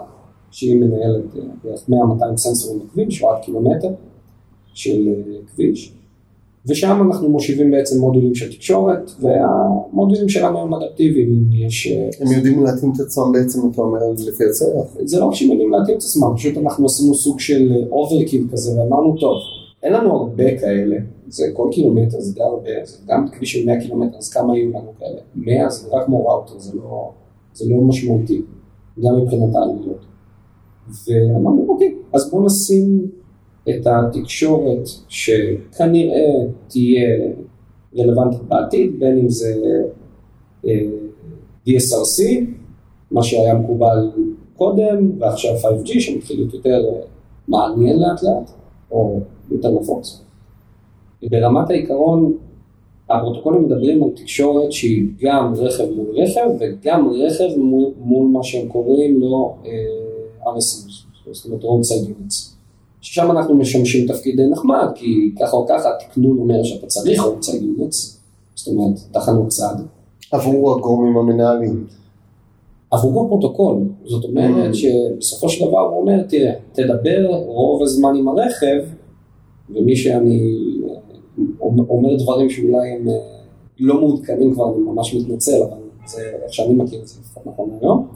[0.51, 3.91] שהיא מנהלת אה, בערך 100-200 סנסורים בכביש, או עד קילומטר
[4.75, 5.93] של אה, כביש.
[6.69, 11.87] ושם אנחנו מושיבים בעצם מודולים של תקשורת, והמודולים שלנו הם אדפטיביים, אם יש...
[11.87, 14.87] אה, הם יודעים להתאים את עצמם בעצם, אתה אומר, לפי הצורך.
[15.05, 18.81] זה לא רק שהם יודעים להתאים את עצמם, פשוט אנחנו עשינו סוג של overkill כזה,
[18.81, 19.37] ואמרנו, טוב,
[19.83, 20.97] אין לנו הרבה כאלה,
[21.29, 24.71] זה כל קילומטר, זה די הרבה, זה גם כביש של 100 קילומטר, אז כמה יהיו
[24.71, 25.21] לנו כאלה?
[25.35, 27.11] 100 זה רק כמו ראוטר, זה לא,
[27.53, 28.43] זה לא משמעותי,
[29.05, 30.07] גם מבחינת העלויות.
[30.89, 33.11] ואמרנו, אוקיי, אז בואו נשים
[33.69, 36.27] את התקשורת שכנראה
[36.69, 37.09] תהיה
[37.97, 39.55] רלוונטית בעתיד, בין אם זה
[40.67, 40.81] אה,
[41.69, 42.41] DSRC,
[43.11, 44.11] מה שהיה מקובל
[44.57, 46.85] קודם, ועכשיו 5G שמתחיל יותר
[47.49, 48.51] מעניין לאט לאט,
[48.91, 50.23] או יותר נפוץ.
[51.31, 52.33] ברמת העיקרון,
[53.11, 58.69] הפרוטוקולים מדברים על תקשורת שהיא גם רכב מול רכב וגם רכב מול, מול מה שהם
[58.69, 59.69] קוראים לו uh,
[60.47, 62.57] RSUs, זאת אומרת roadside units.
[63.01, 67.81] ששם אנחנו משמשים תפקיד די נחמד, כי ככה או ככה התקנון אומר שאתה צריך roadside
[67.81, 68.17] units,
[68.55, 69.75] זאת אומרת תחנות צד.
[70.33, 71.87] עבור הגורמים המנהלים.
[72.91, 74.75] עבורו הפרוטוקול, זאת אומרת mm.
[74.75, 78.83] שבסופו של דבר הוא אומר, תראה, תדבר רוב הזמן עם הרכב,
[79.71, 80.57] ומי שאני
[81.89, 83.15] אומר דברים שאולי הם אה,
[83.79, 87.71] לא מעודכנים כבר, אני ממש מתנצל, אבל זה איך שאני מכיר את זה לפחות נכון
[87.81, 88.09] היום,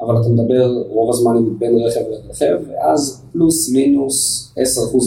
[0.00, 4.58] אבל אתה מדבר רוב הזמן עם בין רכב לרכב, ואז פלוס מינוס 10%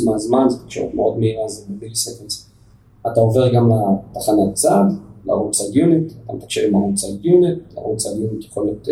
[0.05, 2.49] מהזמן, זה תקשורת מאוד מהירה, זה במילי seconds,
[3.01, 3.69] אתה עובר גם
[4.11, 4.85] לתחנת צד,
[5.25, 8.91] ל-roadside unit, אתה מתקשר עם roadside unit, roadside unit יכול להיות uh,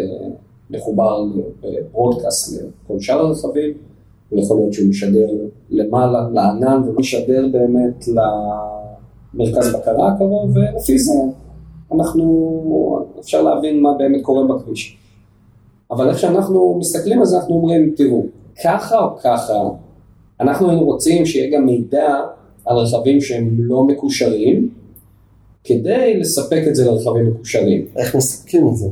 [0.70, 1.26] מחובר
[1.62, 3.74] ב-broadcast לכל שאר הרכבים,
[4.30, 5.28] הוא יכול להיות שהוא משדר
[5.70, 11.14] למעלה, לענן, ומשדר באמת למרכז בקרה הקרוב, ולפי זה
[11.92, 14.98] אנחנו, אפשר להבין מה באמת קורה בכביש.
[15.92, 18.26] אבל איך שאנחנו מסתכלים על זה, אנחנו אומרים, תראו,
[18.64, 19.54] ככה או ככה,
[20.40, 22.08] אנחנו היינו רוצים שיהיה גם מידע
[22.66, 24.70] על רכבים שהם לא מקושרים,
[25.64, 27.86] כדי לספק את זה לרכבים מקושרים.
[27.96, 28.88] איך מספקים את זה?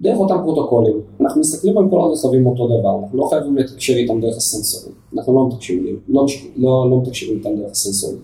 [0.00, 1.00] דרך אותם פרוטוקולים.
[1.20, 4.94] אנחנו מסתכלים על כל הרכבים אותו דבר, אנחנו לא חייבים לתקשר איתם דרך הסנסורים.
[5.14, 8.18] אנחנו לא מתקשרים, לא, לא, לא מתקשרים איתם דרך הסנסורים.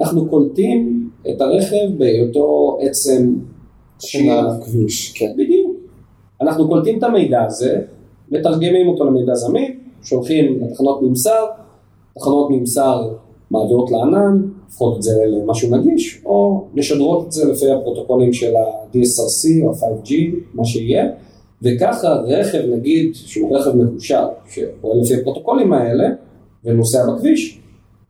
[0.00, 3.34] אנחנו קולטים את הרכב בהיותו עצם
[4.30, 5.32] על הכביש, כן.
[5.36, 5.76] בדיוק.
[6.40, 7.80] אנחנו קולטים את המידע הזה,
[8.30, 11.44] מתרגמים אותו למידע זמין, שולחים לתחנות ממסר,
[12.14, 13.12] תחנות ממסר
[13.50, 19.64] מעבירות לענן, הופכות את זה למשהו נגיש, או משדרות את זה לפי הפרוטוקולים של ה-DSRC
[19.64, 20.12] או ה-5G,
[20.54, 21.06] מה שיהיה,
[21.62, 26.08] וככה רכב, נגיד, שהוא רכב מקושר, שפועל לפי הפרוטוקולים האלה,
[26.64, 27.60] ונוסע בכביש,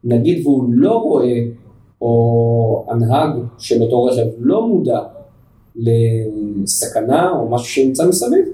[0.04, 1.38] נגיד והוא לא רואה,
[2.02, 5.00] או הנהג של אותו רכב לא מודע
[5.76, 8.44] לסכנה או משהו שנמצא מסביב,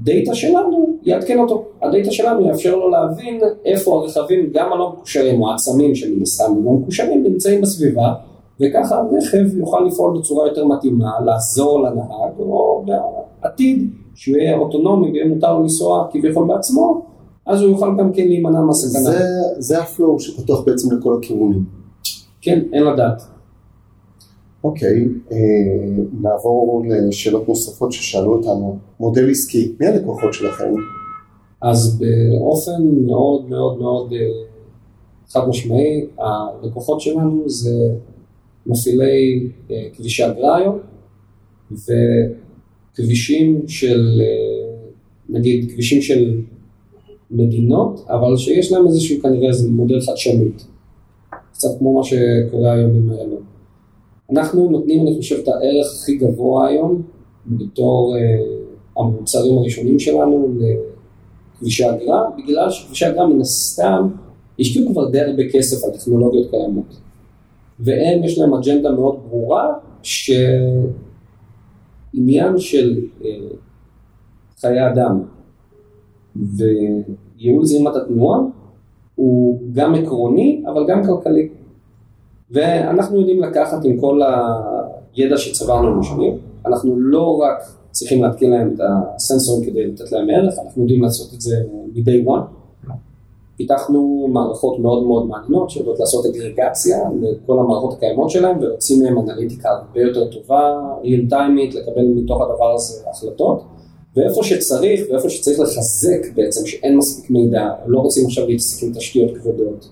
[0.00, 1.64] הדאטה שלנו יעדכן אותו.
[1.82, 6.72] הדאטה שלנו יאפשר לו להבין איפה הרכבים, גם הלא מקושרים או העצמים שמן הסתם לא
[6.72, 8.14] מקושרים, נמצאים בסביבה,
[8.60, 12.84] וככה הרכב יוכל לפעול בצורה יותר מתאימה, לעזור לנהג, או
[13.42, 17.02] בעתיד, שהוא יהיה אוטונומי ויהיה מותר לו לנסוע כביכול בעצמו,
[17.46, 19.02] אז הוא יוכל גם כן להימנע מהסכנה.
[19.02, 19.24] זה,
[19.58, 21.64] זה הפלואו שפתוח בעצם לכל הכיוונים.
[22.40, 23.22] כן, אין לדעת.
[24.66, 25.36] אוקיי, אה,
[26.20, 28.78] נעבור לשאלות נוספות ששאלו אותנו.
[29.00, 30.74] מודל עסקי, מי הלקוחות שלכם?
[31.62, 34.18] אז באופן מאוד מאוד מאוד אה,
[35.28, 37.94] חד משמעי, הלקוחות שלנו זה
[38.66, 40.78] מפעילי אה, כבישי אגרה היום,
[41.72, 44.20] וכבישים של,
[45.28, 46.40] נגיד כבישים של
[47.30, 50.66] מדינות, אבל שיש להם איזשהו כנראה איזה מודל חדשנות,
[51.52, 53.35] קצת כמו מה שקורה היום עם איילון.
[54.32, 57.02] אנחנו נותנים, אני חושב, את הערך הכי גבוה היום,
[57.46, 58.20] בתור uh,
[59.00, 60.48] המוצרים הראשונים שלנו
[61.54, 64.08] לכבישי אגרה, בגלל שכבישי אגרה מן הסתם
[64.60, 66.96] השקיעו כבר די הרבה כסף על טכנולוגיות קיימות.
[67.80, 70.58] והם, יש להם אג'נדה מאוד ברורה, שעניין
[72.58, 73.24] של uh,
[74.60, 75.22] חיי אדם
[76.36, 78.40] וייעול זרימת התנועה
[79.14, 81.48] הוא גם עקרוני, אבל גם כלכלי.
[82.50, 84.20] ואנחנו יודעים לקחת עם כל
[85.14, 87.58] הידע שצברנו במשנים, אנחנו לא רק
[87.90, 88.80] צריכים להתקין להם את
[89.16, 91.56] הסנסורים כדי לתת להם ערך, אנחנו יודעים לעשות את זה
[91.94, 92.56] מ-day one.
[93.56, 99.68] פיתחנו מערכות מאוד מאוד מעניינות שיודעות לעשות אגרגציה לכל המערכות הקיימות שלהם ולהוציא מהם אנליטיקה
[99.68, 103.62] הרבה יותר טובה, real time לקבל מתוך הדבר הזה החלטות.
[104.16, 109.36] ואיפה שצריך, ואיפה שצריך לחזק בעצם, שאין מספיק מידע, לא רוצים עכשיו להתעסק עם תשתיות
[109.36, 109.88] כבדות,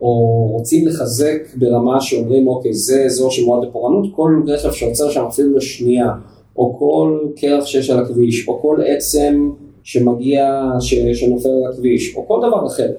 [0.00, 5.56] או רוצים לחזק ברמה שאומרים, אוקיי, זה אזור שמועד לפורענות, כל רכב שעוצר שם אפילו
[5.56, 6.12] לשנייה,
[6.56, 9.50] או כל קרח שיש על הכביש, או כל עצם
[9.82, 12.90] שמגיע, ש, שנופל על הכביש, או כל דבר אחר.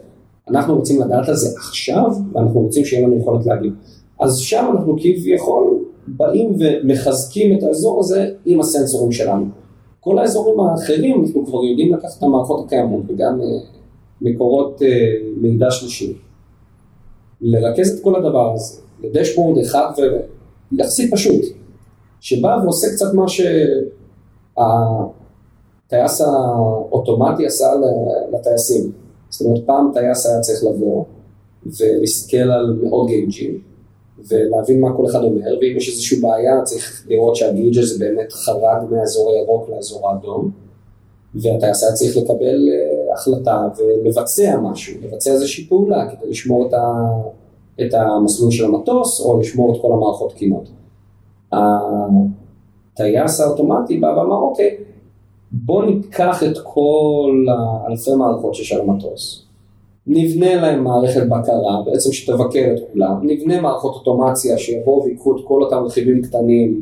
[0.50, 3.74] אנחנו רוצים לדעת על זה עכשיו, ואנחנו רוצים שיהיה לנו יכולת להגיב.
[4.20, 9.46] אז שם אנחנו כביכול באים ומחזקים את האזור הזה עם הסנסורים שלנו.
[10.00, 13.44] כל האזורים האחרים, אנחנו כבר יודעים לקחת את המערכות הקיימות וגם uh,
[14.22, 14.86] מקורות uh,
[15.42, 16.14] מידע שלישי.
[17.41, 19.91] לרכז את כל הדבר הזה לדשבורד אחד
[20.71, 21.41] ויחסית פשוט,
[22.21, 23.26] שבא ועושה קצת מה
[25.88, 27.65] שהטייס האוטומטי עשה
[28.34, 28.91] לטייסים.
[29.30, 31.06] זאת אומרת, פעם טייס היה צריך לבוא
[31.65, 33.62] ולהסתכל על מאות גייג'ים,
[34.28, 38.91] ולהבין מה כל אחד אומר, ואם יש איזושהי בעיה צריך לראות שהגליץ' הזה באמת חרג
[38.91, 40.52] מהאזור הירוק לאזור האדום,
[41.36, 47.08] והטייס היה צריך לקבל אה, החלטה ולבצע משהו, לבצע איזושהי פעולה כדי לשמור את, ה,
[47.82, 50.70] את המסלול של המטוס או לשמור את כל המערכות תקינות.
[52.94, 54.78] הטייס האוטומטי בא ואמר, אוקיי,
[55.52, 59.44] בוא ניקח את כל האלפי מערכות שיש על המטוס,
[60.08, 65.64] נבנה להם מערכת בקרה, בעצם שתבקר את כולם, נבנה מערכות אוטומציה שיבואו ויקחו את כל
[65.64, 66.82] אותם רכיבים קטנים,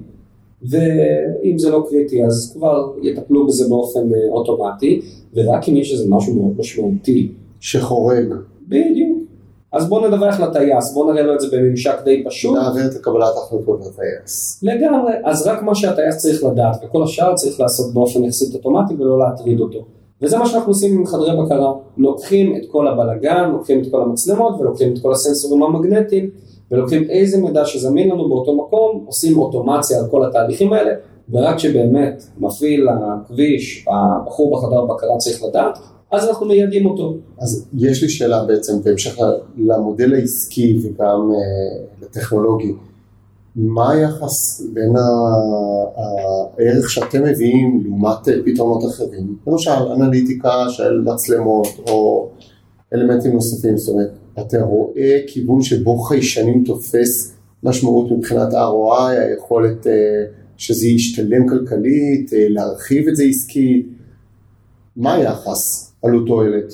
[0.61, 5.01] ואם זה לא קריטי אז כבר יטפלו בזה באופן אה, אוטומטי,
[5.33, 7.31] ורק אם יש איזה משהו מאוד משמעותי.
[7.59, 8.25] שחורג.
[8.67, 9.25] בדיוק.
[9.71, 12.57] אז בואו נדווח לטייס, בואו נראה לו את זה בממשק די פשוט.
[12.57, 14.63] נעביר את הקבלת ההחלטות לטייס.
[14.63, 19.19] לגמרי, אז רק מה שהטייס צריך לדעת, וכל השאר צריך לעשות באופן יחסית אוטומטי ולא
[19.19, 19.85] להטריד אותו.
[20.21, 24.55] וזה מה שאנחנו עושים עם חדרי בקרה, לוקחים את כל הבלגן, לוקחים את כל המצלמות
[24.59, 26.29] ולוקחים את כל הסנסורים המגנטיים
[26.71, 30.91] ולוקחים איזה מידע שזמין לנו באותו מקום, עושים אוטומציה על כל התהליכים האלה
[31.29, 35.79] ורק כשבאמת מפעיל הכביש, הבחור בחדר בקרה צריך לדעת,
[36.11, 37.17] אז אנחנו מיידעים אותו.
[37.37, 39.19] אז יש לי שאלה בעצם בהמשך
[39.57, 42.73] למודל העסקי וגם uh, לטכנולוגי.
[43.55, 44.93] מה היחס בין
[46.57, 49.37] הערך שאתם מביאים לעומת פתרונות אחרים?
[49.47, 52.27] למשל אנליטיקה של מצלמות או
[52.93, 59.93] אלמנטים נוספים, זאת אומרת, אתה רואה כיוון שבו חיישנים תופס משמעות מבחינת ROI, היכולת אה,
[60.57, 63.87] שזה ישתלם כלכלית, אה, להרחיב את זה עסקית,
[64.95, 66.73] מה היחס עלות תועלת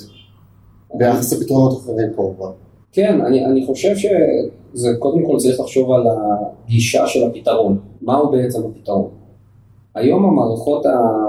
[0.94, 2.50] ביחס לפתרונות אחרים כמובן?
[2.92, 8.60] כן, אני, אני חושב שזה קודם כל צריך לחשוב על הגישה של הפתרון, מהו בעצם
[8.64, 9.08] הפתרון.
[9.94, 10.86] היום המערכות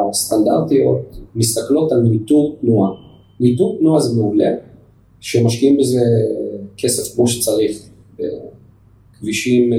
[0.10, 2.91] הסטנדרטיות מסתכלות על ניטור תנועה.
[3.39, 4.52] ניטור תנועה זה מעולה,
[5.23, 6.01] שמשקיעים בזה
[6.77, 9.69] כסף כמו שצריך, בכבישים,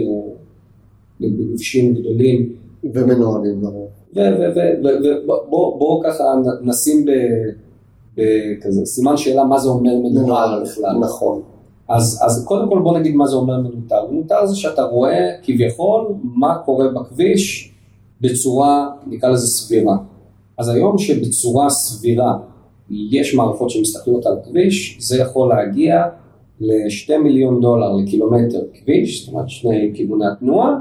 [1.21, 2.53] בכבישים גדולים.
[2.95, 3.91] ומנוהלים ברור.
[4.13, 6.25] ובואו ככה
[6.63, 7.07] נשים
[8.15, 10.99] בכזה סימן שאלה מה זה אומר מנוהל בכלל.
[11.01, 11.43] נכון.
[11.89, 14.11] אז, אז קודם כל בוא נגיד מה זה אומר מנוטר.
[14.11, 17.73] מנוטר זה שאתה רואה כביכול מה קורה בכביש
[18.21, 19.97] בצורה, נקרא לזה סבירה.
[20.59, 22.39] אז היום שבצורה סבירה
[22.91, 26.03] יש מערכות שמסתכלות על כביש, זה יכול להגיע
[26.61, 30.77] ל-2 מיליון דולר לקילומטר כביש, זאת אומרת שני כיווני התנועה,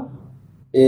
[0.76, 0.82] אה,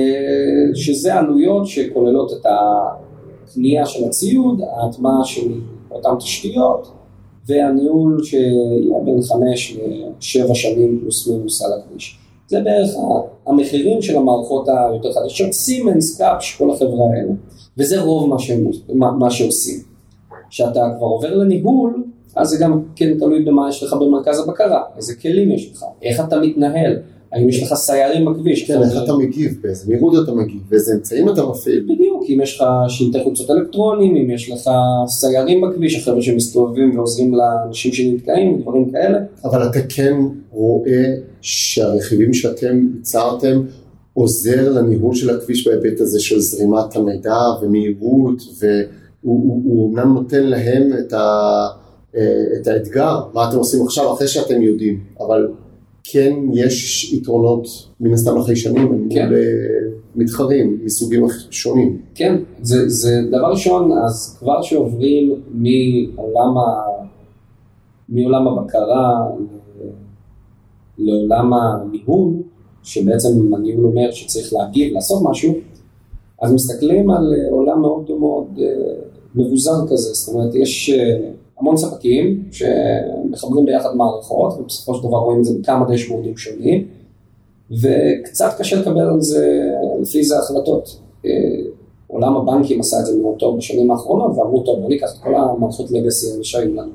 [0.74, 5.52] שזה עלויות שכוללות את הקנייה של הציוד, ההטמעה של
[5.90, 6.92] אותן תשתיות,
[7.46, 9.76] והניהול שיהיה בין חמש
[10.18, 12.18] לשבע שנים פלוס מינוס על הכביש.
[12.48, 12.90] זה בערך
[13.46, 17.33] המחירים של המערכות היותר חדשות, סימנס, קאפש, כל החברה האלה.
[17.79, 19.95] וזה רוב מה, שהם, מה, מה שעושים.
[20.50, 22.04] כשאתה כבר עובר לניהול,
[22.37, 26.20] אז זה גם כן תלוי במה יש לך במרכז הבקרה, איזה כלים יש לך, איך
[26.20, 26.96] אתה מתנהל,
[27.32, 28.66] האם יש לך סיירים בכביש?
[28.66, 31.85] כן, איך אתה מגיב, באיזה מהירות אתה מגיב, באיזה אמצעים אתה מפעיל.
[31.85, 34.70] בדיוק, אם יש לך שלטי חוצות אלקטרונים, אם יש לך
[35.06, 39.18] סיירים בכביש, החבר'ה שמסתובבים ועוזרים לאנשים שנתקעים, דברים כאלה.
[39.44, 40.14] אבל אתה כן
[40.50, 43.62] רואה שהרכיבים שאתם ייצרתם
[44.14, 48.42] עוזר לניהול של הכביש בהיבט הזה של זרימת המידע ומהירות,
[49.26, 51.66] והוא אומנם נותן להם את, ה,
[52.16, 55.48] אה, את האתגר, מה אתם עושים עכשיו אחרי שאתם יודעים, אבל
[56.04, 57.66] כן יש יתרונות
[58.00, 59.28] מן הסתם לחיישנים, כן.
[59.28, 59.38] מול
[60.16, 61.98] מתחרים מסוגים שונים.
[62.14, 66.62] כן, זה, זה דבר ראשון, אז כבר שעוברים מעולם, ה,
[68.08, 69.26] מעולם הבקרה
[70.98, 72.32] לעולם הניהול,
[72.82, 75.54] שבעצם הניהול אומר שצריך להגיב, לעשות משהו,
[76.42, 77.95] אז מסתכלים על עולם מאוד אה,
[79.37, 81.16] מבוזר כזה, זאת אומרת יש אה,
[81.59, 86.87] המון ספקים שמחברים ביחד מערכות, ובסופו של דבר רואים את זה בכמה דשבורדים שונים,
[87.70, 89.70] וקצת קשה לקבל על זה,
[90.01, 90.99] לפי זה החלטות.
[91.27, 91.31] אה,
[92.07, 95.35] עולם הבנקים עשה את זה מאוד טוב בשנים האחרונות, ואמרו, טוב, בוא ניקח את כל
[95.35, 96.92] המערכות לגאסי שהיו לנו.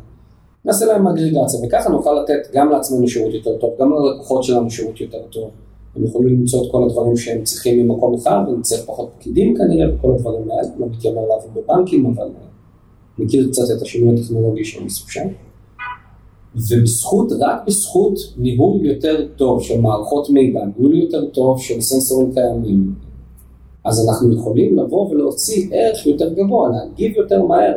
[0.66, 5.02] נעשה להם אגריגציה, וככה נוכל לתת גם לעצמנו שירות יותר טוב, גם ללקוחות שלנו שירות
[5.02, 5.50] יותר טוב.
[5.96, 10.12] הם יכולים למצוא את כל הדברים שהם צריכים ממקום אחד, ונצטרך פחות פקידים כנראה, וכל
[10.12, 12.28] הדברים האלה, לא מתיימר לעבוד בבנקים, אבל
[13.20, 15.28] מכיר קצת את השינוי הטכנולוגי שהם עשו שם.
[16.56, 22.94] ובזכות, רק בזכות ניהול יותר טוב של מערכות מידע, ניהול יותר טוב של סנסורים קיימים,
[23.86, 27.74] אז אנחנו יכולים לבוא ולהוציא ערך יותר גבוה, להגיב יותר מהר,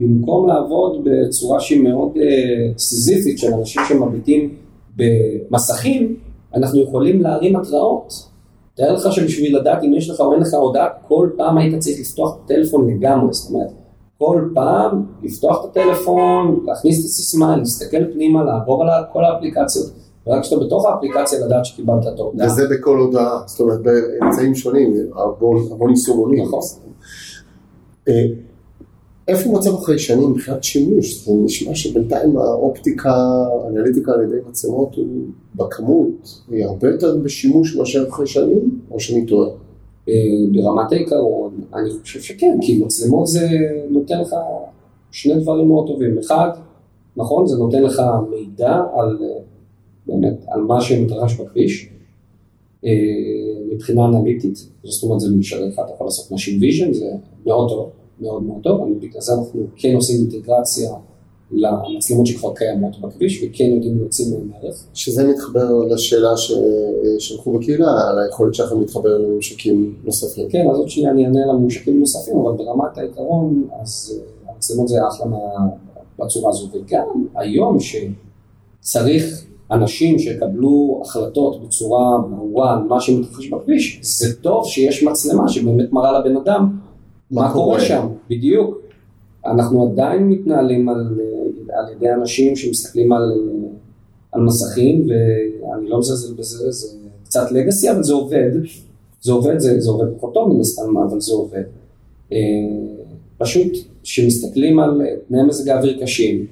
[0.00, 4.54] במקום לעבוד בצורה שהיא מאוד uh, סיזיפית של אנשים שמביטים
[4.96, 6.16] במסכים,
[6.54, 8.32] אנחנו יכולים להרים התראות.
[8.74, 12.00] תאר לך שבשביל לדעת אם יש לך או אין לך הודעה, כל פעם היית צריך
[12.00, 13.70] לפתוח את הטלפון לגמרי, זאת אומרת,
[14.18, 19.86] כל פעם לפתוח את הטלפון, להכניס את הסיסמה, להסתכל פנימה, לעבור על כל האפליקציות,
[20.26, 22.46] ורק כשאתה בתוך האפליקציה לדעת שקיבלת את ההודעה.
[22.46, 24.94] וזה בכל הודעה, זאת אומרת באמצעים שונים,
[25.70, 26.44] המון יישומונים.
[26.44, 26.60] נכון.
[29.28, 31.24] איפה מצב החיישנים מבחינת שימוש?
[31.24, 33.12] זה נשמע שבינתיים האופטיקה,
[33.64, 35.06] האנליטיקה על ידי מצלמות הוא
[35.54, 39.50] בכמות, היא הרבה יותר בשימוש מאשר חיישנים, או שאני טועה?
[40.08, 40.14] אה,
[40.52, 43.48] ברמת העיקרון, אני חושב שכן, כי מצלמות זה
[43.90, 44.34] נותן לך
[45.10, 46.18] שני דברים מאוד טובים.
[46.18, 46.48] אחד,
[47.16, 49.40] נכון, זה נותן לך מידע על, אה,
[50.06, 51.88] באמת, על מה שמתרחש בכביש,
[52.84, 52.90] אה,
[53.72, 57.10] מבחינה אנליטית, זאת אומרת זה משרת לך, אתה יכול לעשות Machine Vision, זה
[57.46, 60.90] מאוד טוב, מאוד מאוד טוב, בגלל זה אנחנו כן עושים אינטגרציה
[61.52, 64.86] למצלמות שכבר קיימות בכביש, וכן יודעים להוציא מהן ערך.
[64.94, 70.48] שזה מתחבר לשאלה ששלחו בקהילה, על היכולת שלכם להתחבר לממשקים נוספים.
[70.48, 74.96] כן, אז עוד שנייה אני אענה לממשקים נוספים, אבל ברמת העיקרון, אז אה, המצלמות זה
[75.08, 75.38] אחלה מה...
[76.18, 84.36] בצורה הזו, וגם היום שצריך אנשים שיקבלו החלטות בצורה ברורה על מה שמתרחש בכביש, זה
[84.42, 86.78] טוב שיש מצלמה שבאמת מראה לבן אדם
[87.32, 88.78] מה קורה שם, בדיוק.
[89.46, 91.20] אנחנו עדיין מתנהלים על,
[91.72, 93.32] על ידי אנשים שמסתכלים על,
[94.32, 96.88] על מסכים, ואני לא מזלזל בזה, זה
[97.24, 98.50] קצת לגאסי, אבל זה עובד.
[99.22, 101.62] זה עובד, זה, זה עובד פחות טוב מן הסתם, אבל זה עובד.
[102.32, 102.38] אה,
[103.38, 106.46] פשוט כשמסתכלים על תנאי מזג האוויר קשים,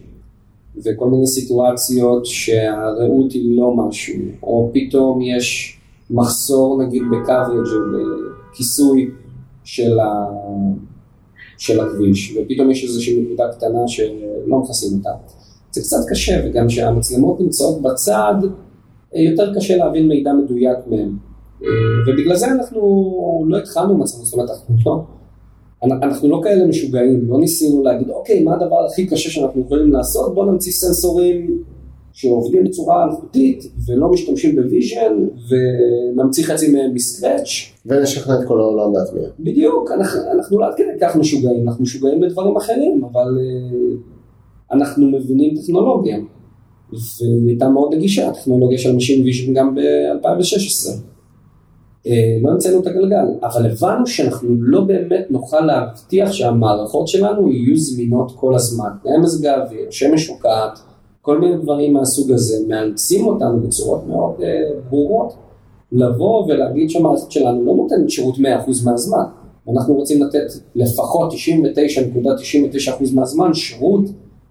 [0.84, 5.78] וכל מיני סיטואציות שהרעות היא לא משהו, או פתאום יש
[6.10, 7.98] מחסור נגיד בקוויג' או
[8.52, 9.10] בכיסוי
[9.70, 10.24] של, ה...
[11.58, 15.10] של הכביש, ופתאום יש איזושהי נקודה קטנה שלא מכסים אותה.
[15.72, 18.34] זה קצת קשה, וגם כשהמצלמות נמצאות בצד,
[19.14, 21.18] יותר קשה להבין מידע מדויק מהם.
[22.06, 25.04] ובגלל זה אנחנו לא התחלנו מצלמות, זאת אומרת, אנחנו לא...
[25.82, 30.34] אנחנו לא כאלה משוגעים, לא ניסינו להגיד, אוקיי, מה הדבר הכי קשה שאנחנו יכולים לעשות?
[30.34, 31.62] בואו נמציא סנסורים
[32.12, 37.48] שעובדים בצורה אלחוטית ולא משתמשים ב-vision ונמציא חצי מהם מ-scratch.
[37.86, 39.28] ונשכנע את כל העולם להטמיע.
[39.40, 45.06] בדיוק, אנחנו, אנחנו לא עד כדי כך משוגעים, אנחנו משוגעים בדברים אחרים, אבל uh, אנחנו
[45.10, 46.18] מבינים טכנולוגיה.
[46.92, 50.90] והיא הייתה מאוד נגישה, הטכנולוגיה של machine vision גם ב-2016.
[52.06, 57.76] אה, לא המצאנו את הגלגל, אבל הבנו שאנחנו לא באמת נוכל להבטיח שהמערכות שלנו יהיו
[57.76, 58.88] זמינות כל הזמן.
[59.22, 60.78] מזג האוויר, שמש שוקעת,
[61.22, 64.42] כל מיני דברים מהסוג הזה, מאלצים אותנו בצורות מאוד uh,
[64.90, 65.34] ברורות
[65.92, 68.40] לבוא ולהגיד שהמערכת שלנו לא נותנת שירות 100%
[68.84, 69.24] מהזמן.
[69.68, 74.04] אנחנו רוצים לתת לפחות 99.99% מהזמן שירות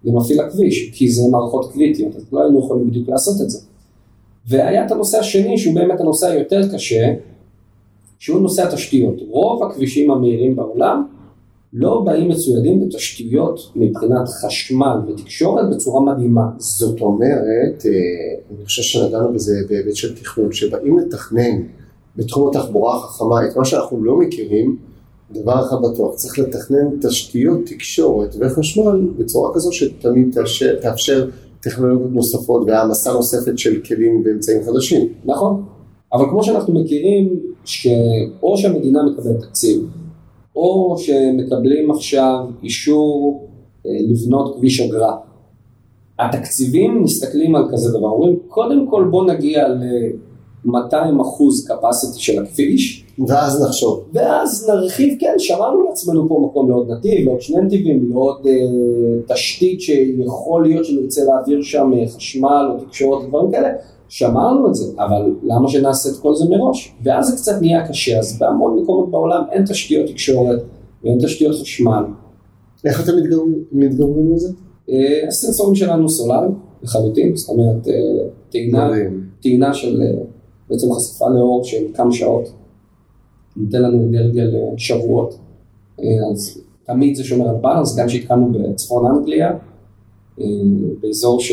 [0.04, 3.60] למפעיל הכביש, כי זה מערכות קריטיות, אז לא היינו יכולים בדיוק לעשות את זה.
[4.48, 7.14] והיה את הנושא השני, שהוא באמת הנושא היותר קשה,
[8.20, 9.16] שהוא נושא התשתיות.
[9.30, 11.04] רוב הכבישים המהירים בעולם
[11.74, 16.50] לא באים מצוידים בתשתיות מבחינת חשמל ותקשורת בצורה מדהימה.
[16.58, 17.92] זאת אומרת, אה,
[18.56, 21.62] אני חושב שנגענו בזה בהיבט של תכנון, שבאים לתכנן
[22.16, 24.78] בתחום התחבורה החכמה את מה שאנחנו לא מכירים,
[25.32, 31.30] דבר אחד בטוח, צריך לתכנן תשתיות תקשורת וחשמל בצורה כזו שתמיד תאפשר, תאפשר
[31.60, 35.08] טכנולוגיות נוספות והעמסה נוספת של כלים ואמצעים חדשים.
[35.26, 35.64] נכון,
[36.14, 39.86] אבל כמו שאנחנו מכירים, שאו שהמדינה מקבלת תקציב,
[40.60, 43.44] או שמקבלים עכשיו אישור
[43.86, 45.16] אה, לבנות כביש אגרה.
[46.20, 53.06] התקציבים מסתכלים על כזה דבר, אומרים קודם כל בוא נגיע ל-200 אחוז capacity של הכביש.
[53.28, 54.04] ואז נחשוב.
[54.14, 59.82] ואז נרחיב, כן, שמרנו לעצמנו פה מקום לעוד נתיב, לעוד שני נתיבים, לעוד אה, תשתית
[59.82, 63.70] שיכול להיות שנרצה להעביר שם אה, חשמל או תקשורת ודברים כאלה.
[64.10, 66.96] שמרנו את זה, אבל למה שנעשה את כל זה מראש?
[67.04, 70.64] ואז זה קצת נהיה קשה, אז בהמון מקומות בעולם אין תשתיות תקשורת
[71.04, 72.04] ואין תשתיות חשמל.
[72.86, 73.12] איך אתם
[73.72, 74.54] מתגברים לזה?
[74.90, 77.94] אה, הסנסורים שלנו סולאריים לחלוטין, זאת אומרת אה,
[78.50, 78.92] טעינה,
[79.42, 80.24] טעינה של אה,
[80.70, 82.50] בעצם חשיפה לאור של כמה שעות,
[83.58, 84.44] נותן לנו אנרגיה
[84.76, 85.38] לשבועות,
[86.32, 89.58] אז תמיד זה שומר על בלנס, גם כשהתקלנו בצפון אנגליה,
[91.02, 91.52] באזור ש...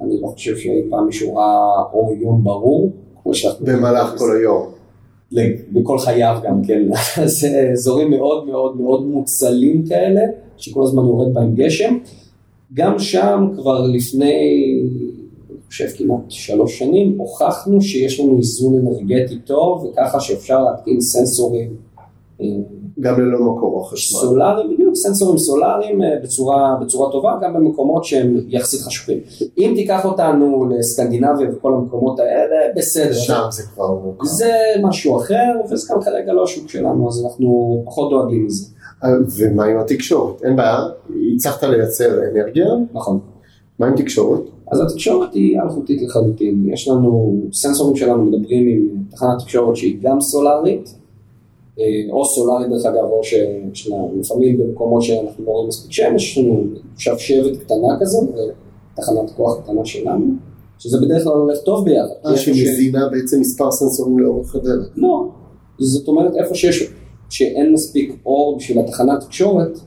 [0.00, 2.90] אני לא חושב שאי פעם מישהו ראה אור יום ברור.
[3.60, 4.66] במהלך כל היום.
[5.72, 6.82] בכל חייו גם, כן.
[7.40, 10.20] זה אזורים מאוד מאוד מאוד מוצלים כאלה,
[10.56, 11.98] שכל הזמן יורד בהם גשם.
[12.74, 14.34] גם שם כבר לפני,
[15.50, 21.70] אני חושב כמעט שלוש שנים, הוכחנו שיש לנו איזון אנרגטי טוב, וככה שאפשר להתקין סנסורים.
[23.00, 24.20] גם ללא מקור החשמל.
[24.20, 29.18] סולאריים, בדיוק, סנסורים סולאריים אה, בצורה, בצורה טובה, גם במקומות שהם יחסית חשובים.
[29.58, 33.12] אם תיקח אותנו לסקנדינביה וכל המקומות האלה, בסדר.
[33.12, 34.26] שם זה כבר מוכר.
[34.26, 38.66] זה משהו אחר, וזה גם כרגע לא השוק שלנו, אז אנחנו פחות דואגים מזה.
[39.04, 40.42] אה, ומה עם התקשורת?
[40.44, 40.78] אין בעיה,
[41.34, 42.66] הצלחת לייצר אנרגיה.
[42.92, 43.18] נכון.
[43.78, 44.40] מה עם תקשורת?
[44.72, 46.68] אז התקשורת היא אלחוטית לחלוטין.
[46.68, 50.94] יש לנו, סנסורים שלנו מדברים עם תחנת תקשורת שהיא גם סולארית,
[52.10, 53.20] או סולארית דרך אגב, או
[53.90, 56.64] לה לפעמים במקומות שאנחנו לא רואים מספיק שמש, יש לנו
[56.96, 60.26] שבשבת קטנה כזו, ותחנת כוח קטנה שלנו,
[60.78, 62.26] שזה בדרך כלל הולך טוב ביחד.
[62.26, 64.88] אה, שמזינה בעצם מספר סנסורים לאורך הדרך.
[64.96, 65.28] לא,
[65.78, 66.90] זאת אומרת איפה שיש,
[67.30, 69.78] שאין מספיק אור בשביל התחנת תקשורת,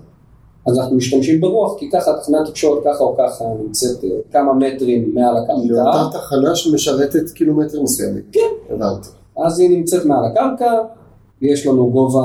[0.68, 5.12] אז אנחנו משתמשים ברוח, כי ככה התחנת תקשורת ככה או ככה נמצאת אה, כמה מטרים
[5.16, 8.24] מעל הקרקע, לאותה תחנה שמשרתת קילומטר מסוימים.
[8.32, 8.74] כן.
[8.74, 9.08] הבנתי.
[9.46, 10.72] אז היא נמצאת מעל הקרקע,
[11.42, 12.22] יש לנו גובה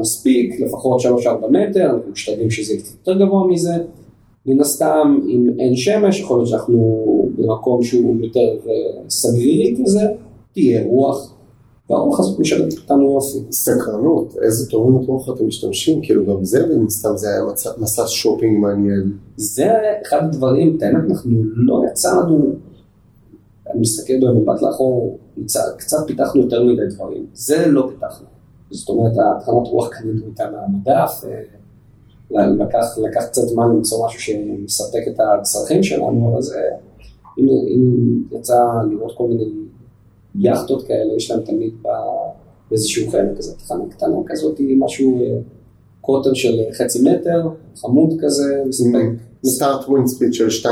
[0.00, 1.06] מספיק, לפחות 3-4
[1.50, 3.72] מטר, אנחנו משתדלים שזה יהיה קצת יותר גבוה מזה.
[4.46, 7.06] מן הסתם, אם אין שמש, יכול להיות שאנחנו
[7.38, 8.72] במקום שהוא יותר אה,
[9.10, 10.00] סגרירי כזה,
[10.52, 11.32] תהיה רוח,
[11.90, 13.38] והרוח הזאת משרתת אותנו יופי.
[13.52, 16.00] סקרנות, איזה תורמות רוח אתם משתמשים?
[16.02, 19.12] כאילו גם זה, מן הסתם זה היה מצ- מסע שופינג מעניין.
[19.36, 19.72] זה
[20.06, 22.44] אחד הדברים, את האמת, אנחנו לא יצא לנו,
[23.72, 25.18] אני מסתכל במבט לאחור,
[25.76, 28.26] קצת פיתחנו יותר מדי דברים, זה לא פיתחנו.
[28.70, 35.08] זאת אומרת, התחנת רוח קנינו אותה מהמדף, אה, לקח, לקח קצת זמן למצוא משהו שמספק
[35.08, 36.60] את הצרכים שלנו, אבל זה,
[37.38, 39.44] אם, אם יצא לראות כל מיני
[40.34, 41.74] יאכטות כאלה, יש להם תמיד
[42.70, 45.38] באיזשהו חלק כזה, תחנה קטנה כזאת, משהו, אה,
[46.00, 49.25] קוטר של חצי מטר, חמוד כזה, מספק.
[49.44, 50.68] start wind speed של 2.4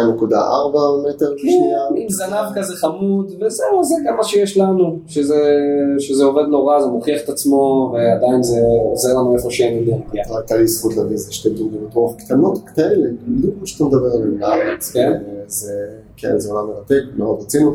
[1.08, 1.78] מטר בשנייה.
[1.90, 5.42] כן, עם זנב כזה חמוד, וזהו, זה גם מה שיש לנו, שזה,
[5.98, 8.60] שזה עובד לא רע, זה מוכיח את עצמו, ועדיין זה
[8.90, 10.24] עוזר לנו איפה שאין אנרגיה.
[10.36, 14.38] הייתה לי זכות להביא איזה שתי דוגמאות רוח קטנות כאלה, בדיוק כמו שאתה מדבר עליהן
[14.38, 14.90] בארץ.
[14.92, 15.12] כן.
[15.46, 15.72] זה,
[16.16, 17.74] כן, זה עולם מרתק, מאוד רצינו.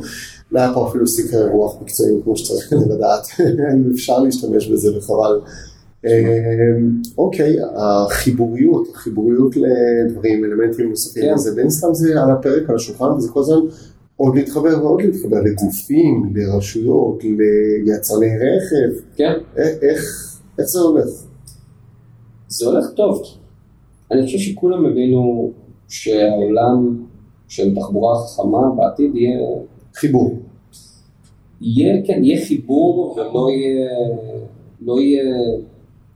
[0.52, 3.28] לא היה פה אפילו סיקרי רוח מקצועיים כמו שצריך כדי לדעת
[3.74, 5.40] אם אפשר להשתמש בזה וחבל.
[6.06, 6.12] אה,
[7.18, 11.38] אוקיי, החיבוריות, החיבוריות לדברים, אלמנטים נוספים, כן.
[11.38, 13.60] זה בין סתם זה על הפרק, על השולחן, וזה כל הזמן
[14.16, 17.24] עוד להתחבר ועוד להתחבר לגופים, לרשויות,
[17.86, 21.10] ליצרני רכב, כן, איך זה הולך?
[22.48, 23.24] זה הולך טוב.
[24.12, 25.52] אני חושב שכולם הבינו
[25.88, 27.06] שהעולם
[27.48, 29.40] של תחבורה חכמה בעתיד יהיה,
[29.94, 30.40] חיבור.
[31.62, 33.90] יהיה, כן, יהיה חיבור ולא יהיה,
[34.82, 35.24] לא יהיה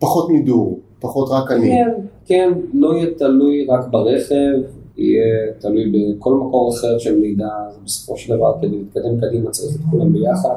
[0.04, 1.70] פחות מידור, פחות רק אני.
[1.70, 1.90] כן,
[2.26, 4.54] כן, לא יהיה תלוי רק ברכב,
[4.98, 7.50] יהיה תלוי בכל מקור אחר של מידע,
[7.86, 10.56] בסופו של דבר כדי להתקדם קדימה צריך את כולם ביחד.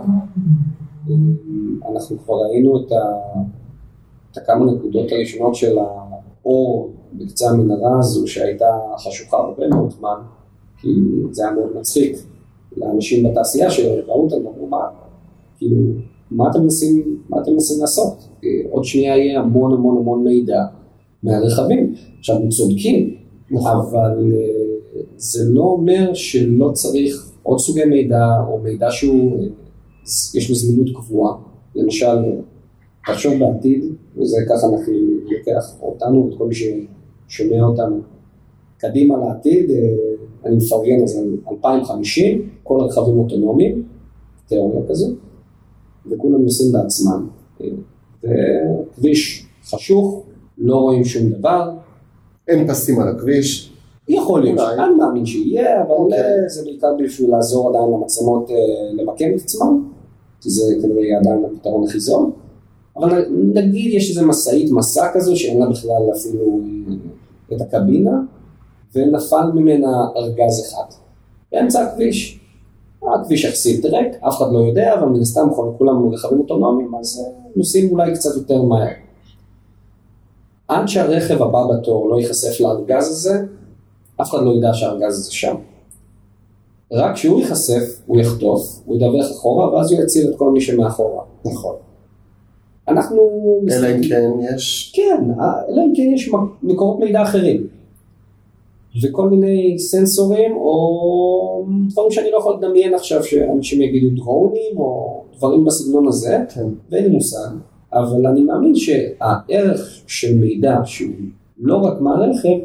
[1.92, 2.96] אנחנו כבר ראינו את, ה,
[4.32, 10.16] את הכמה נקודות הראשונות של האור בקצה המנהרה הזו שהייתה חשוכה הרבה מאוד זמן,
[10.80, 10.88] כי
[11.30, 12.16] זה היה מאוד מצחיק
[12.76, 14.88] לאנשים בתעשייה שראו אותם ואמרו מה,
[15.58, 15.76] כאילו,
[16.30, 18.28] מה אתם מנסים, מה אתם מנסים לעשות?
[18.70, 20.64] עוד שנייה יהיה המון המון המון מידע
[21.22, 21.94] מהרכבים.
[22.18, 23.14] עכשיו, הם צודקים,
[23.58, 29.46] אבל אה, זה לא אומר שלא צריך עוד סוגי מידע, או מידע שהוא, אה,
[30.34, 31.36] יש לו זמינות קבועה.
[31.74, 32.16] למשל,
[33.06, 33.84] תחשוב בעתיד,
[34.16, 34.92] וזה ככה אנחנו
[35.24, 38.00] לוקח אותנו ואת כל מי ששומע אותנו
[38.78, 39.76] קדימה לעתיד, אה,
[40.44, 41.20] אני מפרגן על זה
[41.50, 43.82] 2050, כל הרכבים אוטונומיים,
[44.48, 45.12] תיאוריה כזו,
[46.10, 47.28] וכולם נוסעים בעצמם.
[48.22, 50.22] וכביש חשוך,
[50.58, 51.70] לא רואים שום דבר,
[52.48, 53.72] אין פסים על הכביש,
[54.08, 54.58] יכול להיות.
[54.60, 56.18] אני מאמין שיהיה, אבל אוקיי.
[56.18, 58.56] אה, זה בעיקר בשביל לעזור עדיין למצלמות אה,
[58.92, 59.88] למקם את עצמם,
[60.40, 62.30] כי זה כנראה עדיין הפתרון הכי זול.
[62.96, 66.60] אבל נגיד יש איזה משאית מסע כזו שאין לה בכלל אפילו
[67.50, 68.20] אה, את הקבינה,
[68.94, 70.96] ונפל ממנה ארגז אחד,
[71.52, 72.40] באמצע הכביש.
[73.14, 75.48] הכביש יחסית ריק, אף אחד לא יודע, אבל מן הסתם
[75.78, 78.92] כולם רכבים אוטונומיים, אז אה, נוסעים אולי קצת יותר מהר.
[80.68, 83.44] עד שהרכב הבא בתור לא ייחשף לארגז הזה,
[84.20, 85.56] אף אחד לא ידע שהארגז הזה שם.
[86.92, 91.22] רק כשהוא ייחשף, הוא יחטוף, הוא ידווח אחורה, ואז הוא יציל את כל מי שמאחורה.
[91.44, 91.74] נכון.
[92.88, 93.20] אנחנו...
[93.72, 94.92] אלא אם כן יש...
[94.96, 95.24] כן,
[95.68, 96.30] אלא אם כן יש
[96.62, 97.66] מקורות מידע אחרים.
[99.02, 105.64] וכל מיני סנסורים, או דברים שאני לא יכול לדמיין עכשיו, שאנשים יגידו דרונים, או דברים
[105.64, 106.66] בסגנון הזה, כן.
[106.90, 107.48] ואין לי מושג.
[107.92, 111.14] אבל אני מאמין שהערך של מידע שהוא
[111.58, 112.58] לא רק מהרכב,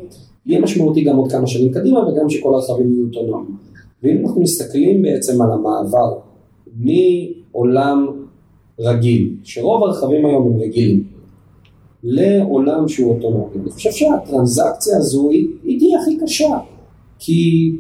[0.46, 3.58] יהיה משמעותי גם עוד כמה שנים קדימה, וגם שכל הרכבים יהיו אוטונומיים.
[4.04, 6.14] ואם אנחנו מסתכלים בעצם על המעבר
[6.78, 8.08] מעולם
[8.80, 11.04] רגיל, שרוב הרכבים היום הם רגילים,
[12.04, 16.58] לעולם שהוא אוטונומי, אני חושב שהטרנזקציה הזו היא, היא הכי קשה,
[17.20, 17.72] כי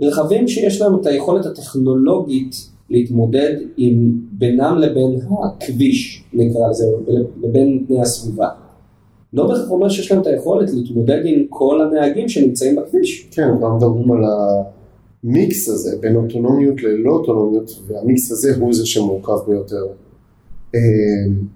[0.00, 6.84] רכבים שיש להם את היכולת הטכנולוגית להתמודד עם בינם לבין הכביש, נקרא לזה,
[7.42, 8.48] לבין תנאי הסביבה.
[9.32, 13.28] לא בהכרח אומר שיש להם את היכולת להתמודד עם כל הנהגים שנמצאים בכביש.
[13.30, 14.24] כן, כבר מדברים על
[15.24, 19.86] המיקס הזה בין אוטונומיות ללא אוטונומיות, והמיקס הזה הוא זה שמורכב ביותר.
[20.74, 20.80] אה,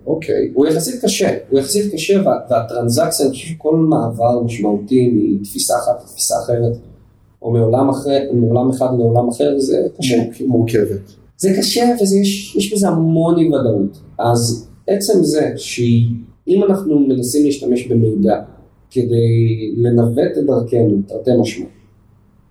[0.07, 0.51] אוקיי.
[0.55, 6.03] הוא יחסית קשה, הוא יחסית קשה, וה, והטרנזקציה, אני חושב שכל מעבר משמעותי מתפיסה אחת
[6.05, 6.77] לתפיסה אחרת,
[7.43, 10.17] או מעולם, אחר, מעולם אחד לעולם אחר, זה קשה.
[10.47, 11.01] מורכבת.
[11.37, 13.99] זה קשה ויש בזה המון אי ודאות.
[14.19, 18.41] אז עצם זה שאם אנחנו מנסים להשתמש במידע
[18.91, 21.67] כדי לנווט את דרכנו, תרתי משמע,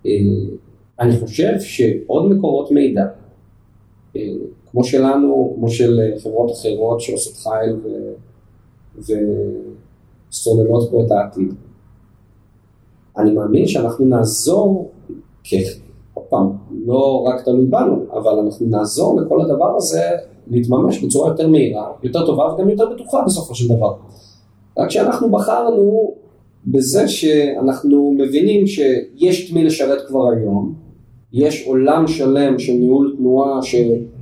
[0.05, 0.11] אה,
[0.99, 3.05] אני חושב שעוד מקורות מידע,
[4.15, 4.21] אה,
[4.77, 7.75] כמו שלנו, כמו של חברות אחרות שעושות חייל
[10.29, 11.53] וסוללות פה את העתיד,
[13.17, 14.91] אני מאמין שאנחנו נעזור,
[16.13, 16.49] עוד פעם,
[16.85, 20.01] לא רק תלוי בנו, אבל אנחנו נעזור לכל הדבר הזה
[20.47, 23.93] להתממש בצורה יותר מהירה, יותר טובה וגם יותר בטוחה בסופו של דבר.
[24.77, 26.13] רק שאנחנו בחרנו
[26.67, 30.73] בזה שאנחנו מבינים שיש את מי לשרת כבר היום,
[31.33, 33.61] יש עולם שלם של ניהול תנועה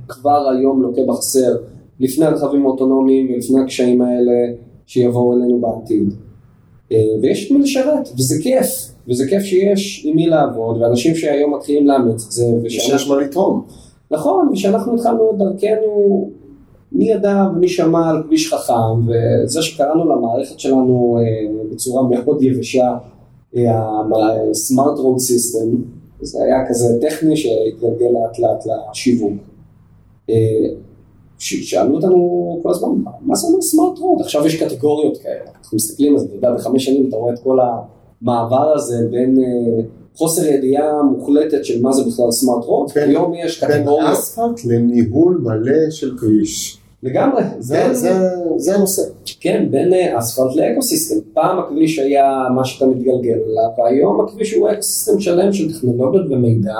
[0.06, 1.56] שכבר היום לוקה בחסר
[2.00, 4.32] לפני הרכבים האוטונומיים ולפני הקשיים האלה
[4.86, 6.12] שיבואו אלינו בעתיד.
[6.92, 8.66] אה, ויש מי לשרת, וזה כיף,
[9.08, 12.46] וזה כיף שיש עם מי לעבוד, ואנשים שהיום מתחילים לאמץ את זה.
[12.62, 13.64] ושיש מה לתרום.
[14.10, 16.30] נכון, ושאנחנו התחלנו את דרכנו,
[16.92, 22.94] מי ידע ומי שמע על כביש חכם, וזה שקראנו למערכת שלנו אה, בצורה מאוד יבשה,
[23.56, 25.76] ה-smart road system,
[26.20, 29.32] זה היה כזה טכני שהתגלגל לאט לאט לשיווק.
[30.30, 30.34] אה,
[31.38, 32.88] שאלו אותנו כל הזמן,
[33.22, 34.20] מה זה אומר smart road?
[34.20, 37.38] עכשיו יש קטגוריות כאלה, אנחנו מסתכלים על זה, אתה יודע, בחמש שנים אתה רואה את
[37.38, 37.58] כל
[38.22, 39.82] המעבר הזה בין אה,
[40.16, 44.00] חוסר ידיעה מוחלטת של מה זה בכלל smart road, היום יש קטגוריות.
[44.00, 46.78] בין אספלט לניהול מלא של כביש.
[47.02, 47.42] לגמרי.
[47.58, 48.10] זה, בין, זה,
[48.56, 49.02] זה הנושא.
[49.40, 51.20] כן, בין אה, אספלט לאקוסיסטם.
[51.34, 56.74] פעם הכביש היה מה שאתה מתגלגל אליו, והיום הכביש הוא אקוסיסטם שלם של טכנולוגיות ומידע.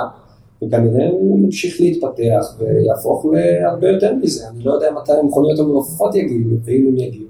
[0.63, 4.49] וכנראה הוא ימשיך להתפתח ויהפוך להרבה יותר מזה.
[4.49, 7.29] אני לא יודע מתי המכוניות המעופפות יגיעו, ואם הם יגיעו,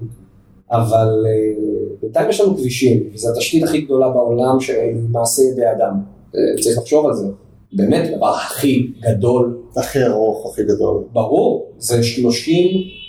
[0.70, 5.94] אבל uh, בינתיים יש לנו כבישים, וזו התשתית הכי גדולה בעולם שהיא מעשה ידי אדם.
[6.34, 7.28] אה, צריך לחשוב על זה.
[7.72, 9.58] באמת, הדבר הכי גדול.
[9.76, 11.02] הכי ארוך, הכי גדול.
[11.12, 12.66] ברור, זה 30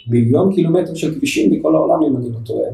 [0.08, 2.70] מיליון קילומטר של כבישים בכל העולם, אם אני לא טועה.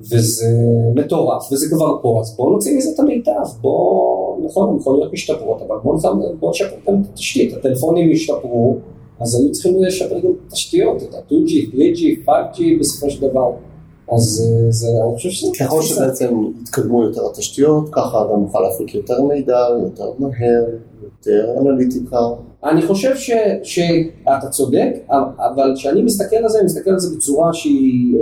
[0.00, 0.46] וזה
[0.94, 5.76] מטורף, וזה כבר פה, אז בואו נוציא מזה את המיטב, בואו, נכון, המכוניות משתפרות, אבל
[5.82, 5.98] בואו
[6.40, 8.76] בוא נשפר גם את התשתית, הטלפונים השתפרו,
[9.20, 13.50] אז היו צריכים לשפר גם את התשתיות, את ה-2G, 3G, 5G בסופו של דבר.
[14.12, 15.50] אז אה, זה, אני חושב שזה...
[15.60, 20.64] ככל שבעצם יתקדמו יותר התשתיות, ככה גם נוכל להפיק יותר מידע, יותר מהר,
[21.02, 22.18] יותר אנליטיקה.
[22.64, 23.30] אני חושב ש,
[23.62, 24.90] שאתה צודק,
[25.38, 28.16] אבל כשאני מסתכל על זה, אני מסתכל על זה בצורה שהיא...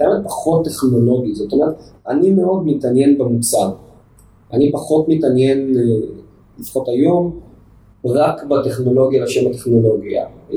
[0.00, 1.74] האמת פחות טכנולוגי, זאת אומרת,
[2.08, 3.70] אני מאוד מתעניין במוצר.
[4.52, 5.82] אני פחות מתעניין, אה,
[6.58, 7.40] לפחות היום,
[8.04, 10.26] רק בטכנולוגיה לשם הטכנולוגיה.
[10.52, 10.56] אה,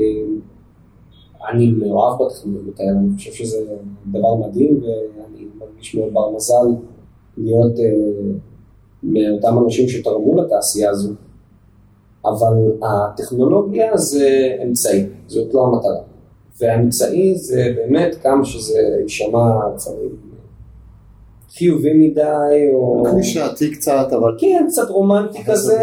[1.50, 3.58] אני מאוהב בטכנולוגיות האלה, אני חושב שזה
[4.06, 6.66] דבר מדהים ואני מרגיש מאוד בר מזל
[7.36, 7.84] להיות אה,
[9.02, 11.12] מאותם אנשים שתרמו לתעשייה הזו.
[12.24, 16.13] אבל הטכנולוגיה זה אמצעי, זאת לא המטרה.
[16.60, 20.16] והאמצעי זה באמת כמה שזה יישמע לפעמים
[21.58, 23.02] חיובי מדי, או...
[23.10, 24.36] קלישאתי קצת, אבל...
[24.38, 25.78] כן, קצת רומנטי כזה.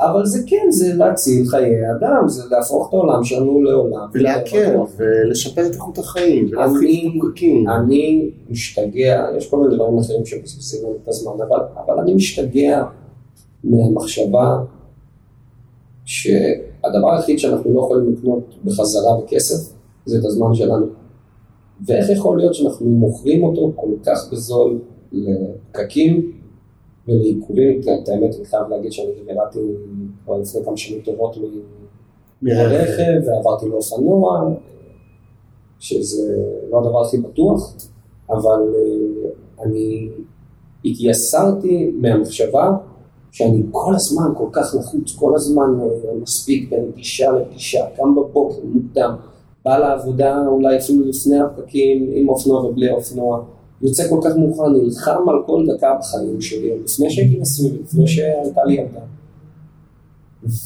[0.00, 4.06] אבל זה כן, זה להציל חיי אדם, זה להפוך את העולם שלנו לעולם.
[4.14, 7.68] ולהקל, ולשפר את איכות החיים, ולהפחית את הפקקים.
[7.68, 11.32] אני משתגע, יש כל מיני דברים אחרים שמבזבזים את הזמן,
[11.86, 12.84] אבל אני משתגע
[13.64, 14.58] מהמחשבה
[16.12, 16.26] ש...
[16.84, 19.72] הדבר היחיד שאנחנו לא יכולים לקנות בחזרה בכסף,
[20.06, 20.86] זה את הזמן שלנו.
[21.86, 24.78] ואיך יכול להיות שאנחנו מוכרים אותו כל כך בזול
[25.12, 26.32] לפקקים
[27.08, 27.80] ולעיכובים?
[27.80, 29.58] את האמת, אני חייב להגיד שאני דיברתי
[30.24, 31.36] כבר לפני כמה שנים טובות
[32.42, 34.54] מרכב ועברתי לאופנוע,
[35.78, 36.36] שזה
[36.70, 37.74] לא הדבר הכי בטוח,
[38.30, 40.08] אבל אה, אני
[40.84, 42.70] התייסרתי מהמחשבה
[43.32, 48.56] שאני כל הזמן כל כך לחוץ, כל הזמן אה, מספיק בין פגישה לפגישה, קם בבוקר
[48.64, 49.16] מוקדם,
[49.64, 53.44] בא לעבודה אולי אפילו לפני הפקקים, עם אופנוע ובלי אופנוע,
[53.82, 58.64] יוצא כל כך מאוחר, נלחם על כל דקה בחיים שלי, לפני שהייתי נשוי, לפני שהייתה
[58.66, 59.00] לי ילדה.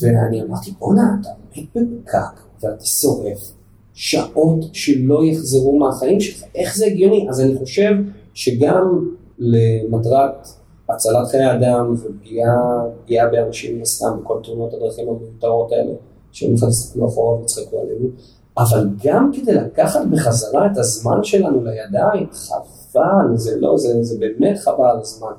[0.01, 3.53] ואני אמרתי, בואנה, אתה עומד בפקק ואתה שורף
[3.95, 7.27] שעות שלא יחזרו מהחיים שלך, איך זה הגיוני?
[7.29, 7.93] אז אני חושב
[8.35, 10.49] שגם למטרת
[10.89, 15.93] הצלת חיי אדם ופגיעה באנשים סתם בכל תאונות הדרכים המיותרות האלה,
[16.33, 18.09] שהם יסתכלו אחורה ויצחקו עלינו,
[18.59, 24.59] אבל גם כדי לקחת בחזרה את הזמן שלנו לידיים, חבל, זה לא, זה, זה באמת
[24.59, 25.33] חבל הזמן.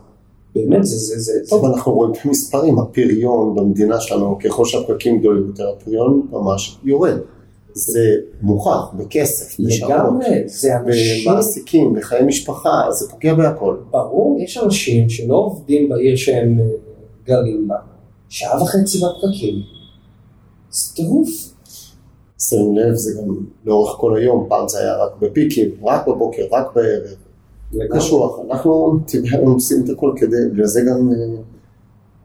[0.56, 5.48] באמת, זה, זה, זה, טוב, אנחנו רואים את המספרים, הפריון במדינה שלנו, ככל שהפקקים גדולים
[5.48, 7.18] יותר, הפריון ממש יורד.
[7.74, 9.91] זה מוכח בכסף, בשעות,
[10.45, 10.70] זה
[11.26, 13.78] במעסיקים, בחיי משפחה, זה פוגע בהכל.
[13.91, 16.65] ברור, יש אנשים שלא עובדים בעיר שהם אה,
[17.26, 17.76] גרים בה,
[18.30, 19.55] שעה וחצי בפקקים,
[20.72, 21.30] זה טירוף.
[22.39, 26.76] שים לב, זה גם לאורך כל היום, פעם זה היה רק בפיקים, רק בבוקר, רק
[26.76, 27.15] בערב.
[27.74, 27.99] לגמרי.
[27.99, 28.97] קשוח, אנחנו
[29.45, 31.41] עושים את הכל כדי, בגלל זה גם אה,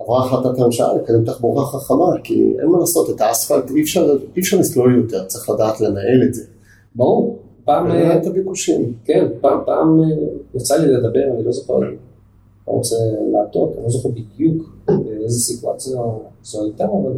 [0.03, 4.41] עברה החלטת הממשלה לקדם תחבורה חכמה, כי אין מה לעשות, את האספלט אי אפשר, אי
[4.41, 6.43] אפשר לסלול יותר, צריך לדעת לנהל את זה.
[6.95, 8.93] ברור, פעם, אה, ולנהל את הביקושים.
[9.05, 10.07] כן, פעם, פעם אה,
[10.55, 11.97] יצא לי לדבר, אני לא זוכר, אני
[12.69, 12.97] לא רוצה
[13.33, 16.01] להטות, אני לא זוכר בדיוק באיזה סיטואציה
[16.43, 17.13] זו הייתה, אבל...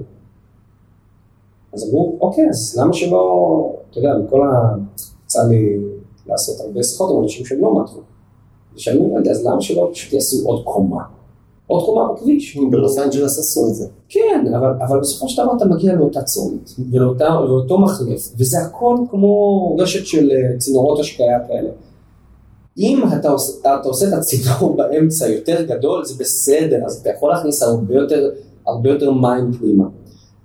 [1.73, 4.77] אז אמרו, אוקיי, אז למה שלא, אתה יודע, מכל ה...
[5.25, 5.79] יצא לי
[6.27, 8.03] לעשות הרבה שיחות עם אנשים שהם לא מהתחום.
[8.75, 11.03] ושאלו, רגע, אז למה שלא פשוט יעשו עוד קומה?
[11.67, 12.59] עוד קומה בכביש.
[12.71, 13.87] בלוס אנג'לס עשו את זה.
[14.09, 18.97] כן, אבל, אבל בסופו של דבר אתה מגיע לאותה צומת, ולאותה, לאותו מחלף, וזה הכל
[19.11, 21.71] כמו רשת של אה, צינורות השקיה כאלה.
[22.79, 27.31] אם אתה עושה, אתה עושה את הצינור באמצע יותר גדול, זה בסדר, אז אתה יכול
[27.31, 28.31] להכניס הרבה יותר,
[28.67, 29.85] הרבה יותר מים פנימה.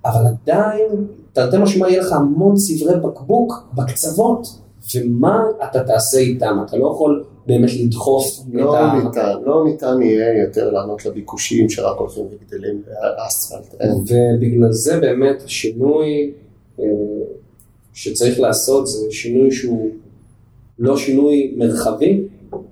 [0.06, 4.48] אבל עדיין, תרתי משמע יהיה לך המון צברי בקבוק בקצוות,
[4.96, 6.60] ומה אתה תעשה איתם?
[6.68, 9.04] אתה לא יכול באמת לדחוף לא את ה...
[9.04, 12.82] ניתן, לא ניתן יהיה יותר לענות לביקושים שרק הולכים וגדלים
[13.18, 13.76] באספלט.
[14.08, 16.32] ובגלל זה באמת השינוי
[16.80, 16.86] אה,
[17.94, 19.90] שצריך לעשות זה שינוי שהוא
[20.80, 22.22] לא שינוי מרחבי,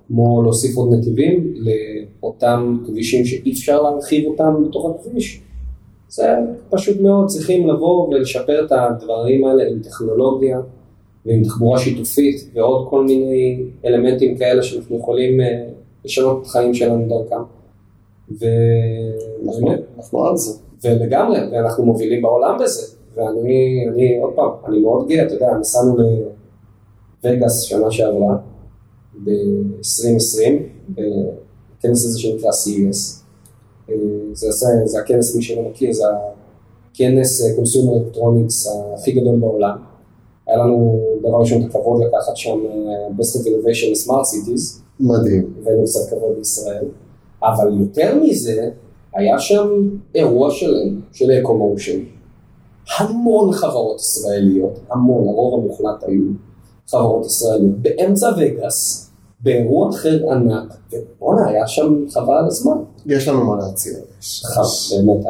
[0.07, 5.41] כמו להוסיף עוד נתיבים לאותם כבישים שאי אפשר להרחיב אותם בתוך הכביש.
[6.09, 6.28] זה
[6.69, 10.59] פשוט מאוד, צריכים לבוא ולשפר את הדברים האלה עם טכנולוגיה
[11.28, 15.65] ועם תחבורה שיתופית ועוד כל מיני אלמנטים כאלה שאנחנו יכולים אה,
[16.05, 17.36] לשנות את החיים שלנו דרכם.
[17.36, 17.47] אנחנו-
[19.61, 20.51] ובאמת, אנחנו על זה.
[20.84, 22.88] ולגמרי, ואנחנו מובילים בעולם בזה.
[23.15, 25.95] ואני, אני, עוד פעם, אני מאוד גאה, אתה יודע, נסענו
[27.23, 28.38] לווגאס שנה שעברה,
[29.23, 30.51] ב-2020,
[30.89, 33.21] בכנס הזה שנקרא CES.
[33.89, 33.95] אה,
[34.34, 36.03] זה, זה, זה הכנס, מי שלא מכיר, זה
[36.91, 38.67] הכנס אה, consumer electronics
[38.97, 39.78] הכי גדול בעולם.
[40.47, 45.53] היה לנו דבר ראשון את הכבוד לקחת שם אה, Best of Innovation ל-Smart Cities, מדהים.
[45.61, 46.85] הבאנו קצת כבוד לישראל,
[47.43, 48.69] אבל יותר מזה,
[49.13, 49.67] היה שם
[50.15, 51.99] אירוע שלם של אקו-מושן.
[52.97, 56.23] המון חברות ישראליות, המון, הרוב המוחלט היו
[56.89, 59.06] חברות ישראליות, באמצע וגאס,
[59.47, 62.77] באירוע אחר ענק, ובואנה, היה שם חבל על הזמן.
[63.05, 63.93] יש לנו מה להציע.
[64.91, 65.25] באמת,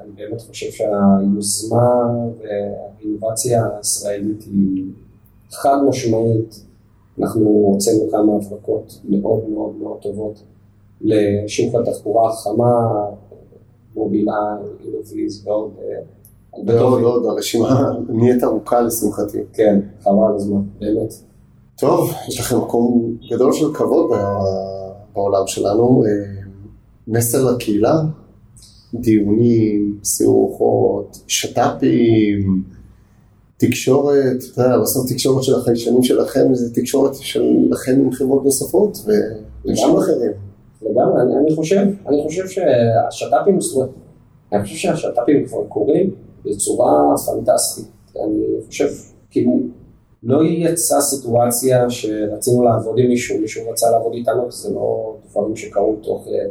[0.00, 1.88] אני באמת חושב שהיוזמה
[2.38, 4.84] והאינובציה הישראלית היא
[5.50, 6.64] חד משמעית.
[7.18, 10.42] אנחנו הוצאנו כמה הברקות מאוד מאוד מאוד טובות
[11.00, 13.04] לשוק התחבורה החכמה,
[13.96, 15.70] מובילה, אילוביז ועוד
[16.66, 17.04] ועוד טובים.
[17.04, 19.38] עוד, הרשימה נהיית ארוכה לשמחתי.
[19.52, 21.31] כן, חבל על הזמן, באמת.
[21.78, 24.10] טוב, יש לכם מקום גדול של כבוד
[25.14, 26.04] בעולם שלנו.
[26.04, 26.42] אה,
[27.08, 27.94] מסר לקהילה,
[28.94, 32.62] דיונים, סיור רוחות, שת"פים,
[33.56, 34.36] תקשורת,
[34.82, 38.98] בסוף תקשורת של החיישנים שלכם זה תקשורת שלכם עם חברות נוספות
[39.64, 40.00] לגמרי.
[40.00, 40.32] אחרים.
[40.82, 43.58] לגמרי, אני, אני חושב, אני חושב שהשת"פים,
[44.52, 46.10] אני חושב שהשת"פים כבר קורים
[46.44, 47.86] בצורה פנטסטית.
[48.16, 48.88] אני חושב,
[49.30, 49.60] כאילו,
[50.22, 55.96] לא יצאה סיטואציה שרצינו לעבוד עם מישהו, מישהו רצה לעבוד איתנו, זה לא דברים שקרו
[56.02, 56.50] תוך אה,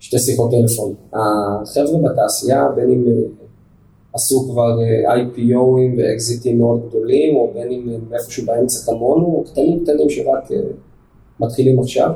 [0.00, 0.94] שתי שיחות טלפון.
[1.12, 3.12] החבר'ה בתעשייה, בין אם אה,
[4.12, 9.44] עשו כבר אה, IPOים ואקזיטים מאוד גדולים, או בין אם הם איפשהו באמצע כמונו, או
[9.44, 10.48] קטנים קטנים שרק
[11.40, 12.10] מתחילים עכשיו.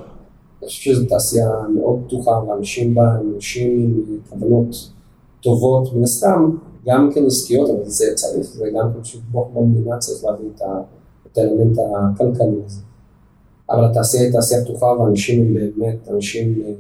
[0.61, 4.91] אני חושב שזו תעשייה מאוד פתוחה, ואנשים בה הם אנשים עם כוונות
[5.41, 6.51] טובות, מן הסתם,
[6.89, 9.01] גם כן עסקיות, אבל זה צריך, זה גם כן
[9.33, 10.81] פה במדינה צריך להביא את ה-
[11.33, 12.81] את האלמנט הכלכלי הזה.
[13.71, 16.73] אבל התעשייה היא תעשייה פתוחה, ואנשים הם באמת אנשים, אה,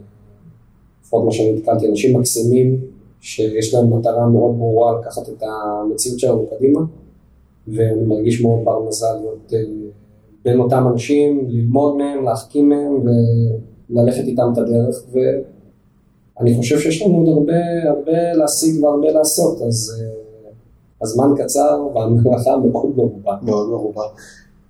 [1.02, 2.80] לפחות מה שאני נתקלתי, אנשים מקסימים,
[3.20, 6.80] שיש להם מטרה מאוד ברורה לקחת את המציאות שלנו קדימה,
[7.68, 9.58] ואני מרגיש מאוד בר מזל להיות אה,
[10.44, 12.92] בין אותם אנשים, ללמוד מהם, להחכים מהם
[13.90, 15.04] וללכת איתם את הדרך.
[16.38, 20.50] ואני חושב שיש לנו עוד הרבה, הרבה להשיג והרבה לעשות, אז אה,
[21.02, 23.36] הזמן קצר והמלאכה מאוד מרובה.
[23.42, 24.02] מאוד מרובה.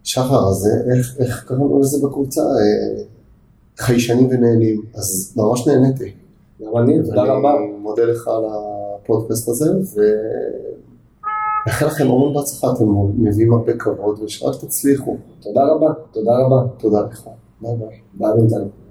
[0.04, 2.40] שחר, אז איך, איך קראנו לזה בקבוצה?
[2.40, 3.02] אה,
[3.78, 4.82] חיישנים ונהנים.
[4.94, 6.12] אז ממש נהניתי.
[6.62, 7.54] גם אני, תודה רבה.
[7.56, 9.70] אני מודה לך על הפודקאסט הזה,
[11.64, 12.84] ומאחל לכם המון בהצלחה, אתם
[13.18, 15.16] מביאים הרבה כבוד, ושרק תצליחו.
[15.40, 16.62] תודה רבה, תודה רבה.
[16.78, 17.28] תודה לך.
[17.60, 17.98] ביי ביי.
[18.14, 18.88] ביי בינתיים.